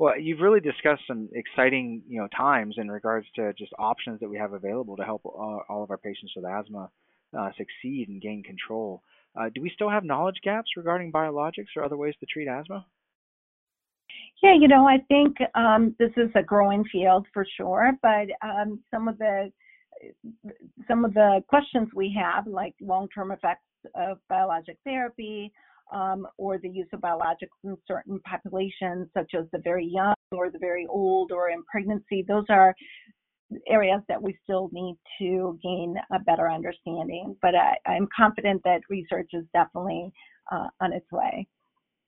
Well, 0.00 0.18
you've 0.18 0.40
really 0.40 0.58
discussed 0.58 1.02
some 1.06 1.28
exciting, 1.32 2.02
you 2.08 2.20
know, 2.20 2.26
times 2.36 2.74
in 2.76 2.90
regards 2.90 3.26
to 3.36 3.52
just 3.52 3.72
options 3.78 4.18
that 4.20 4.28
we 4.28 4.38
have 4.38 4.54
available 4.54 4.96
to 4.96 5.04
help 5.04 5.22
uh, 5.24 5.28
all 5.68 5.84
of 5.84 5.90
our 5.92 5.98
patients 5.98 6.32
with 6.34 6.44
asthma 6.46 6.90
uh, 7.38 7.50
succeed 7.56 8.08
and 8.08 8.20
gain 8.20 8.42
control. 8.42 9.02
Uh, 9.40 9.50
do 9.54 9.62
we 9.62 9.70
still 9.72 9.90
have 9.90 10.02
knowledge 10.02 10.40
gaps 10.42 10.70
regarding 10.76 11.12
biologics 11.12 11.76
or 11.76 11.84
other 11.84 11.96
ways 11.96 12.14
to 12.18 12.26
treat 12.26 12.48
asthma? 12.48 12.84
Yeah, 14.42 14.54
you 14.58 14.68
know, 14.68 14.86
I 14.86 14.98
think 15.08 15.36
um, 15.54 15.94
this 15.98 16.10
is 16.16 16.30
a 16.34 16.42
growing 16.42 16.84
field 16.92 17.26
for 17.32 17.46
sure, 17.56 17.92
but 18.02 18.26
um, 18.42 18.80
some 18.90 19.08
of 19.08 19.18
the 19.18 19.50
some 20.88 21.04
of 21.04 21.14
the 21.14 21.42
questions 21.48 21.88
we 21.94 22.14
have, 22.20 22.46
like 22.46 22.74
long-term 22.80 23.30
effects 23.30 23.62
of 23.94 24.18
biologic 24.28 24.76
therapy, 24.84 25.52
um, 25.92 26.26
or 26.38 26.58
the 26.58 26.68
use 26.68 26.88
of 26.92 27.00
biologics 27.00 27.56
in 27.62 27.76
certain 27.86 28.20
populations, 28.20 29.08
such 29.14 29.32
as 29.38 29.44
the 29.52 29.60
very 29.62 29.86
young 29.86 30.14
or 30.32 30.50
the 30.50 30.58
very 30.58 30.86
old 30.88 31.32
or 31.32 31.50
in 31.50 31.62
pregnancy, 31.64 32.24
those 32.26 32.44
are 32.48 32.74
areas 33.68 34.00
that 34.08 34.20
we 34.20 34.36
still 34.42 34.68
need 34.72 34.96
to 35.18 35.58
gain 35.62 35.94
a 36.12 36.18
better 36.20 36.50
understanding. 36.50 37.36
But 37.40 37.54
I, 37.54 37.76
am 37.86 38.08
confident 38.16 38.62
that 38.64 38.80
research 38.88 39.30
is 39.32 39.44
definitely 39.52 40.12
uh, 40.50 40.68
on 40.80 40.92
its 40.92 41.10
way. 41.12 41.46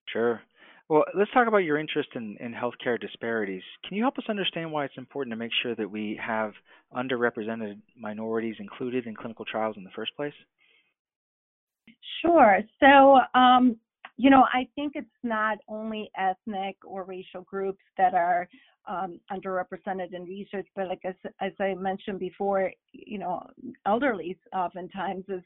Sure. 0.07 0.41
Well, 0.89 1.05
let's 1.19 1.31
talk 1.33 1.49
about 1.49 1.59
your 1.59 1.79
interest 1.79 2.11
in, 2.15 2.37
in 2.39 2.55
healthcare 2.55 3.01
disparities. 3.01 3.63
Can 3.87 3.97
you 3.97 4.05
help 4.05 4.19
us 4.19 4.25
understand 4.29 4.71
why 4.71 4.85
it's 4.85 4.97
important 4.97 5.33
to 5.33 5.37
make 5.37 5.51
sure 5.63 5.75
that 5.75 5.91
we 5.91 6.19
have 6.25 6.53
underrepresented 6.95 7.79
minorities 7.99 8.55
included 8.61 9.07
in 9.07 9.17
clinical 9.17 9.45
trials 9.45 9.77
in 9.77 9.83
the 9.83 9.91
first 9.97 10.15
place? 10.17 10.33
Sure. 12.23 12.61
So, 12.79 13.19
um, 13.39 13.77
you 14.17 14.31
know, 14.31 14.45
I 14.53 14.69
think 14.75 14.93
it's 14.95 15.07
not 15.23 15.59
only 15.69 16.11
ethnic 16.19 16.77
or 16.85 17.05
racial 17.05 17.43
groups 17.43 17.83
that 17.99 18.15
are 18.15 18.49
um, 18.89 19.21
underrepresented 19.31 20.15
in 20.15 20.25
research, 20.25 20.67
but 20.75 20.89
like 20.89 21.01
as, 21.05 21.15
as 21.41 21.53
I 21.61 21.75
mentioned 21.75 22.19
before, 22.19 22.71
you 22.93 23.19
know, 23.19 23.47
elderly 23.85 24.39
oftentimes 24.55 25.25
is 25.29 25.43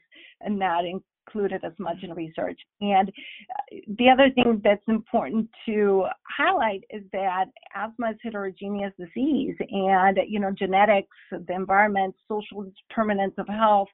not 0.47 0.83
included 0.85 1.63
as 1.65 1.73
much 1.79 1.97
in 2.03 2.13
research. 2.13 2.59
And 2.81 3.09
uh, 3.09 3.77
the 3.97 4.09
other 4.09 4.29
thing 4.35 4.61
that's 4.63 4.83
important 4.87 5.49
to 5.65 6.05
highlight 6.23 6.83
is 6.91 7.03
that 7.13 7.45
asthma 7.75 8.11
is 8.11 8.17
heterogeneous 8.23 8.93
disease, 8.97 9.55
and 9.59 10.17
you 10.27 10.39
know, 10.39 10.51
genetics, 10.51 11.17
the 11.31 11.53
environment, 11.53 12.15
social 12.27 12.71
determinants 12.89 13.37
of 13.37 13.47
health 13.47 13.89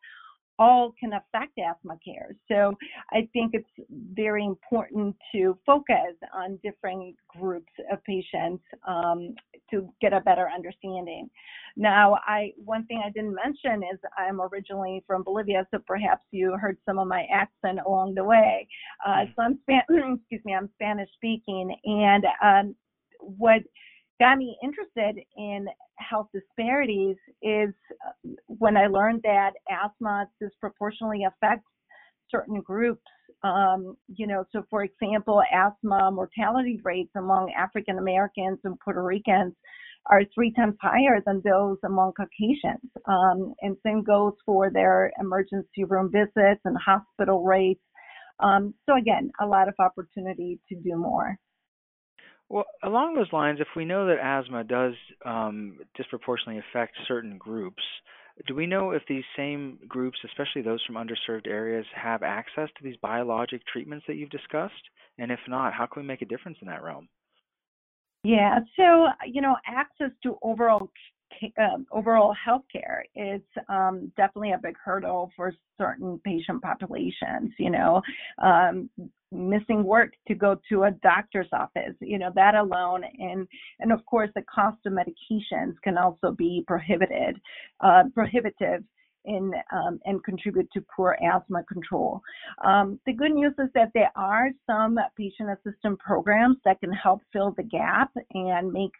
all 0.59 0.93
can 0.99 1.13
affect 1.13 1.57
asthma 1.59 1.97
care. 2.03 2.35
So 2.47 2.73
I 3.11 3.27
think 3.33 3.51
it's 3.53 3.87
very 4.13 4.43
important 4.43 5.15
to 5.33 5.57
focus 5.65 6.15
on 6.33 6.59
different 6.63 7.15
groups 7.27 7.71
of 7.91 8.03
patients 8.03 8.63
um, 8.87 9.35
to 9.69 9.89
get 10.01 10.13
a 10.13 10.21
better 10.21 10.49
understanding. 10.53 11.29
Now, 11.75 12.17
I 12.25 12.53
one 12.57 12.85
thing 12.85 13.03
I 13.05 13.09
didn't 13.09 13.35
mention 13.35 13.83
is 13.83 13.99
I'm 14.17 14.41
originally 14.41 15.03
from 15.05 15.23
Bolivia, 15.23 15.67
so 15.71 15.79
perhaps 15.85 16.23
you 16.31 16.57
heard 16.59 16.77
some 16.85 16.97
of 16.97 17.07
my 17.07 17.27
accent 17.31 17.79
along 17.85 18.15
the 18.15 18.23
way. 18.23 18.67
Uh, 19.05 19.09
mm. 19.09 19.35
so 19.35 19.41
I'm 19.43 19.59
excuse 20.17 20.41
me, 20.43 20.55
I'm 20.55 20.69
Spanish 20.73 21.09
speaking, 21.15 21.75
and 21.85 22.25
um, 22.43 22.75
what 23.19 23.61
got 24.19 24.37
me 24.37 24.57
interested 24.63 25.23
in 25.37 25.67
health 25.97 26.27
disparities 26.33 27.17
is 27.41 27.73
uh, 28.07 28.29
when 28.59 28.77
I 28.77 28.87
learned 28.87 29.21
that 29.23 29.51
asthma 29.69 30.27
disproportionately 30.39 31.25
affects 31.25 31.69
certain 32.29 32.61
groups. 32.61 33.03
Um, 33.43 33.95
you 34.07 34.27
know, 34.27 34.45
so 34.51 34.63
for 34.69 34.83
example, 34.83 35.41
asthma 35.53 36.11
mortality 36.11 36.79
rates 36.83 37.11
among 37.15 37.51
African 37.57 37.97
Americans 37.97 38.59
and 38.63 38.79
Puerto 38.79 39.03
Ricans 39.03 39.53
are 40.09 40.21
three 40.33 40.51
times 40.53 40.75
higher 40.81 41.21
than 41.25 41.41
those 41.43 41.77
among 41.85 42.13
Caucasians. 42.13 42.89
Um, 43.07 43.53
and 43.61 43.75
same 43.85 44.03
goes 44.03 44.33
for 44.45 44.71
their 44.71 45.11
emergency 45.19 45.83
room 45.87 46.11
visits 46.11 46.61
and 46.65 46.77
hospital 46.77 47.43
rates. 47.43 47.81
Um, 48.39 48.73
so 48.87 48.95
again, 48.97 49.31
a 49.41 49.45
lot 49.45 49.67
of 49.67 49.75
opportunity 49.79 50.59
to 50.69 50.75
do 50.75 50.95
more. 50.95 51.37
Well, 52.49 52.65
along 52.83 53.15
those 53.15 53.31
lines, 53.33 53.59
if 53.59 53.67
we 53.75 53.83
know 53.83 54.07
that 54.07 54.19
asthma 54.23 54.63
does 54.63 54.93
um, 55.25 55.79
disproportionately 55.95 56.61
affect 56.69 56.95
certain 57.07 57.37
groups, 57.37 57.83
do 58.45 58.53
we 58.55 58.67
know 58.67 58.91
if 58.91 59.01
these 59.07 59.23
same 59.35 59.79
groups, 59.87 60.17
especially 60.25 60.61
those 60.61 60.83
from 60.85 60.95
underserved 60.95 61.47
areas, 61.47 61.85
have 61.95 62.23
access 62.23 62.69
to 62.77 62.83
these 62.83 62.97
biologic 63.01 63.61
treatments 63.65 64.05
that 64.07 64.15
you've 64.15 64.29
discussed? 64.29 64.73
And 65.17 65.31
if 65.31 65.39
not, 65.47 65.73
how 65.73 65.87
can 65.87 66.03
we 66.03 66.07
make 66.07 66.21
a 66.21 66.25
difference 66.25 66.57
in 66.61 66.67
that 66.67 66.83
realm? 66.83 67.09
Yeah, 68.23 68.59
so 68.75 69.07
you 69.25 69.41
know, 69.41 69.55
access 69.65 70.11
to 70.23 70.37
overall 70.41 70.89
um, 71.57 71.85
overall 71.91 72.33
healthcare 72.47 73.01
is 73.15 73.41
um, 73.69 74.11
definitely 74.17 74.53
a 74.53 74.57
big 74.57 74.75
hurdle 74.83 75.31
for 75.35 75.53
certain 75.77 76.19
patient 76.23 76.61
populations. 76.61 77.51
You 77.57 77.71
know, 77.71 78.01
um, 78.41 78.89
missing 79.31 79.83
work 79.83 80.13
to 80.27 80.35
go 80.35 80.59
to 80.69 80.83
a 80.83 80.91
doctor's 80.91 81.49
office. 81.51 81.95
You 81.99 82.19
know, 82.19 82.31
that 82.35 82.55
alone, 82.55 83.03
and 83.19 83.47
and 83.79 83.91
of 83.91 84.05
course, 84.05 84.29
the 84.35 84.43
cost 84.43 84.77
of 84.85 84.93
medications 84.93 85.75
can 85.83 85.97
also 85.97 86.31
be 86.31 86.63
prohibited, 86.67 87.39
uh, 87.81 88.03
prohibitive 88.13 88.83
in, 89.27 89.51
um, 89.71 89.99
and 90.05 90.23
contribute 90.23 90.69
to 90.71 90.83
poor 90.95 91.17
asthma 91.21 91.63
control. 91.65 92.21
Um, 92.63 92.99
the 93.05 93.13
good 93.13 93.31
news 93.31 93.53
is 93.59 93.67
that 93.75 93.91
there 93.93 94.11
are 94.15 94.49
some 94.65 94.97
patient 95.17 95.49
assistance 95.49 95.99
programs 96.03 96.57
that 96.65 96.79
can 96.79 96.91
help 96.91 97.21
fill 97.31 97.53
the 97.57 97.63
gap 97.63 98.11
and 98.33 98.71
make 98.71 98.91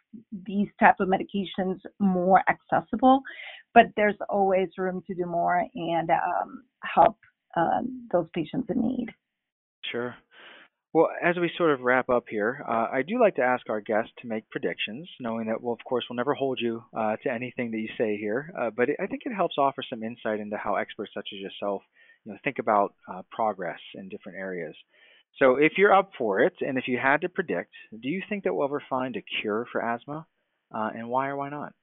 these 0.46 0.68
type 0.78 0.96
of 1.00 1.08
medications 1.08 1.80
more 1.98 2.42
accessible, 2.48 3.22
but 3.74 3.86
there's 3.96 4.16
always 4.28 4.68
room 4.76 5.02
to 5.06 5.14
do 5.14 5.24
more 5.24 5.64
and 5.74 6.10
um, 6.10 6.62
help 6.84 7.16
um, 7.56 8.06
those 8.12 8.26
patients 8.34 8.68
in 8.68 8.82
need. 8.86 9.08
Sure. 9.90 10.14
Well, 10.94 11.08
as 11.22 11.36
we 11.36 11.50
sort 11.56 11.70
of 11.70 11.80
wrap 11.80 12.08
up 12.08 12.24
here, 12.30 12.64
uh, 12.66 12.88
I 12.90 13.02
do 13.06 13.20
like 13.20 13.36
to 13.36 13.42
ask 13.42 13.68
our 13.68 13.80
guests 13.80 14.10
to 14.20 14.26
make 14.26 14.48
predictions, 14.48 15.06
knowing 15.20 15.46
that, 15.48 15.62
well, 15.62 15.74
of 15.74 15.84
course, 15.84 16.04
we'll 16.08 16.16
never 16.16 16.34
hold 16.34 16.58
you 16.60 16.82
uh, 16.96 17.16
to 17.22 17.30
anything 17.30 17.70
that 17.72 17.78
you 17.78 17.88
say 17.98 18.16
here, 18.16 18.50
uh, 18.58 18.70
but 18.74 18.88
it, 18.88 18.96
I 18.98 19.06
think 19.06 19.22
it 19.24 19.34
helps 19.34 19.56
offer 19.58 19.82
some 19.88 20.02
insight 20.02 20.40
into 20.40 20.56
how 20.56 20.76
experts 20.76 21.12
such 21.14 21.28
as 21.34 21.40
yourself, 21.40 21.82
you 22.24 22.32
know, 22.32 22.38
think 22.42 22.58
about 22.58 22.94
uh, 23.06 23.22
progress 23.30 23.78
in 23.94 24.08
different 24.08 24.38
areas. 24.38 24.74
So, 25.38 25.56
if 25.56 25.72
you're 25.76 25.92
up 25.92 26.12
for 26.16 26.40
it, 26.40 26.54
and 26.60 26.78
if 26.78 26.88
you 26.88 26.98
had 26.98 27.20
to 27.20 27.28
predict, 27.28 27.70
do 27.92 28.08
you 28.08 28.22
think 28.26 28.44
that 28.44 28.54
we'll 28.54 28.66
ever 28.66 28.82
find 28.88 29.14
a 29.16 29.22
cure 29.42 29.66
for 29.70 29.82
asthma, 29.82 30.26
uh, 30.74 30.90
and 30.94 31.08
why 31.08 31.28
or 31.28 31.36
why 31.36 31.50
not? 31.50 31.74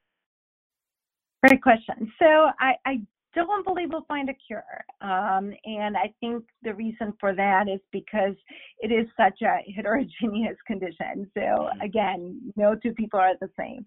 Great 1.48 1.62
question. 1.62 2.12
So 2.18 2.26
I, 2.26 2.74
I 2.86 3.02
don't 3.36 3.66
believe 3.66 3.90
we'll 3.92 4.06
find 4.08 4.30
a 4.30 4.34
cure. 4.34 4.64
Um, 5.02 5.54
and 5.66 5.96
I 5.98 6.14
think 6.20 6.46
the 6.64 6.74
reason 6.74 7.14
for 7.20 7.36
that 7.36 7.68
is 7.68 7.80
because 7.92 8.36
it 8.80 8.92
is 8.92 9.08
such 9.18 9.42
a 9.42 9.60
heterogeneous 9.76 10.58
condition. 10.68 11.30
So 11.34 11.42
mm-hmm. 11.42 11.82
again, 11.82 12.54
no 12.56 12.76
two 12.76 12.94
people 12.94 13.20
are 13.20 13.34
the 13.40 13.50
same. 13.58 13.84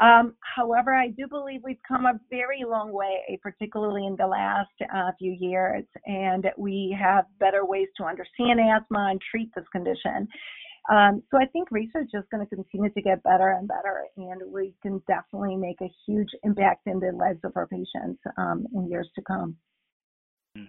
Um, 0.00 0.34
however, 0.56 0.94
I 0.94 1.08
do 1.08 1.26
believe 1.26 1.60
we've 1.64 1.82
come 1.86 2.06
a 2.06 2.20
very 2.30 2.64
long 2.66 2.92
way, 2.92 3.38
particularly 3.42 4.06
in 4.06 4.16
the 4.16 4.26
last 4.26 4.70
uh, 4.94 5.10
few 5.18 5.32
years, 5.32 5.84
and 6.06 6.46
we 6.56 6.96
have 7.00 7.24
better 7.38 7.64
ways 7.64 7.88
to 7.96 8.04
understand 8.04 8.60
asthma 8.60 9.08
and 9.10 9.20
treat 9.30 9.50
this 9.54 9.64
condition. 9.72 10.28
Um, 10.88 11.22
so 11.30 11.38
I 11.38 11.46
think 11.46 11.70
research 11.70 12.10
is 12.14 12.24
going 12.30 12.46
to 12.46 12.54
continue 12.54 12.90
to 12.90 13.02
get 13.02 13.22
better 13.22 13.50
and 13.50 13.68
better, 13.68 14.04
and 14.16 14.40
we 14.50 14.74
can 14.82 15.02
definitely 15.06 15.56
make 15.56 15.80
a 15.82 15.92
huge 16.06 16.30
impact 16.42 16.86
in 16.86 17.00
the 17.00 17.12
lives 17.12 17.40
of 17.44 17.52
our 17.56 17.66
patients 17.66 18.20
um, 18.38 18.66
in 18.74 18.88
years 18.88 19.08
to 19.16 19.22
come. 19.22 19.56
Hmm. 20.56 20.64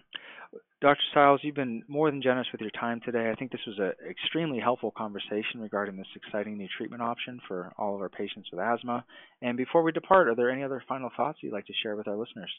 Dr. 0.82 1.00
Siles, 1.14 1.38
you've 1.42 1.54
been 1.54 1.82
more 1.88 2.10
than 2.10 2.20
generous 2.20 2.48
with 2.52 2.60
your 2.60 2.70
time 2.70 3.00
today. 3.04 3.30
I 3.30 3.36
think 3.36 3.52
this 3.52 3.60
was 3.66 3.78
an 3.78 3.92
extremely 4.10 4.58
helpful 4.58 4.90
conversation 4.90 5.60
regarding 5.60 5.96
this 5.96 6.08
exciting 6.16 6.58
new 6.58 6.68
treatment 6.76 7.02
option 7.02 7.40
for 7.48 7.72
all 7.78 7.94
of 7.94 8.00
our 8.00 8.08
patients 8.08 8.48
with 8.50 8.60
asthma. 8.60 9.04
And 9.40 9.56
before 9.56 9.82
we 9.82 9.92
depart, 9.92 10.28
are 10.28 10.34
there 10.34 10.50
any 10.50 10.64
other 10.64 10.82
final 10.88 11.10
thoughts 11.16 11.38
you'd 11.40 11.52
like 11.52 11.66
to 11.66 11.72
share 11.82 11.96
with 11.96 12.08
our 12.08 12.16
listeners? 12.16 12.50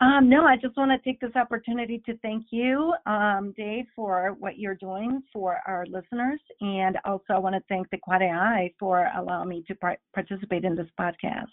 Um, 0.00 0.28
no, 0.28 0.44
I 0.44 0.56
just 0.56 0.76
want 0.76 0.90
to 0.90 0.98
take 1.08 1.20
this 1.20 1.36
opportunity 1.36 2.02
to 2.06 2.18
thank 2.18 2.46
you, 2.50 2.92
um, 3.06 3.54
Dave, 3.56 3.86
for 3.94 4.34
what 4.38 4.58
you're 4.58 4.74
doing 4.74 5.22
for 5.32 5.60
our 5.66 5.86
listeners. 5.86 6.40
And 6.60 6.98
also, 7.04 7.26
I 7.30 7.38
want 7.38 7.54
to 7.54 7.62
thank 7.68 7.88
the 7.90 7.98
Quad 7.98 8.20
AI 8.22 8.72
for 8.78 9.08
allowing 9.16 9.48
me 9.48 9.64
to 9.68 9.74
par- 9.76 9.98
participate 10.12 10.64
in 10.64 10.74
this 10.74 10.88
podcast. 10.98 11.46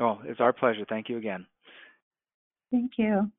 Oh, 0.00 0.20
it's 0.24 0.40
our 0.40 0.52
pleasure. 0.52 0.86
Thank 0.88 1.08
you 1.08 1.18
again. 1.18 1.46
Thank 2.70 2.92
you. 2.96 3.32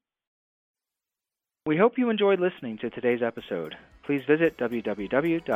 We 1.65 1.77
hope 1.77 1.97
you 1.97 2.09
enjoyed 2.09 2.41
listening 2.41 2.77
to 2.79 2.89
today's 2.89 3.21
episode. 3.21 3.77
Please 4.03 4.23
visit 4.25 4.57
www.aaaai.org 4.57 5.47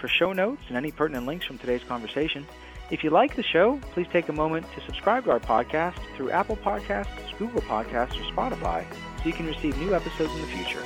for 0.00 0.08
show 0.08 0.32
notes 0.32 0.62
and 0.68 0.76
any 0.76 0.90
pertinent 0.90 1.26
links 1.26 1.46
from 1.46 1.58
today's 1.58 1.84
conversation. 1.84 2.44
If 2.90 3.04
you 3.04 3.10
like 3.10 3.36
the 3.36 3.42
show, 3.44 3.78
please 3.92 4.08
take 4.12 4.28
a 4.28 4.32
moment 4.32 4.66
to 4.74 4.80
subscribe 4.84 5.24
to 5.24 5.30
our 5.30 5.38
podcast 5.38 5.94
through 6.16 6.32
Apple 6.32 6.56
Podcasts, 6.56 7.38
Google 7.38 7.62
Podcasts, 7.62 8.18
or 8.18 8.32
Spotify 8.32 8.84
so 9.18 9.24
you 9.24 9.32
can 9.32 9.46
receive 9.46 9.78
new 9.78 9.94
episodes 9.94 10.34
in 10.34 10.40
the 10.40 10.48
future. 10.48 10.82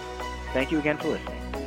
Thank 0.52 0.70
you 0.70 0.78
again 0.78 0.98
for 0.98 1.08
listening. 1.08 1.63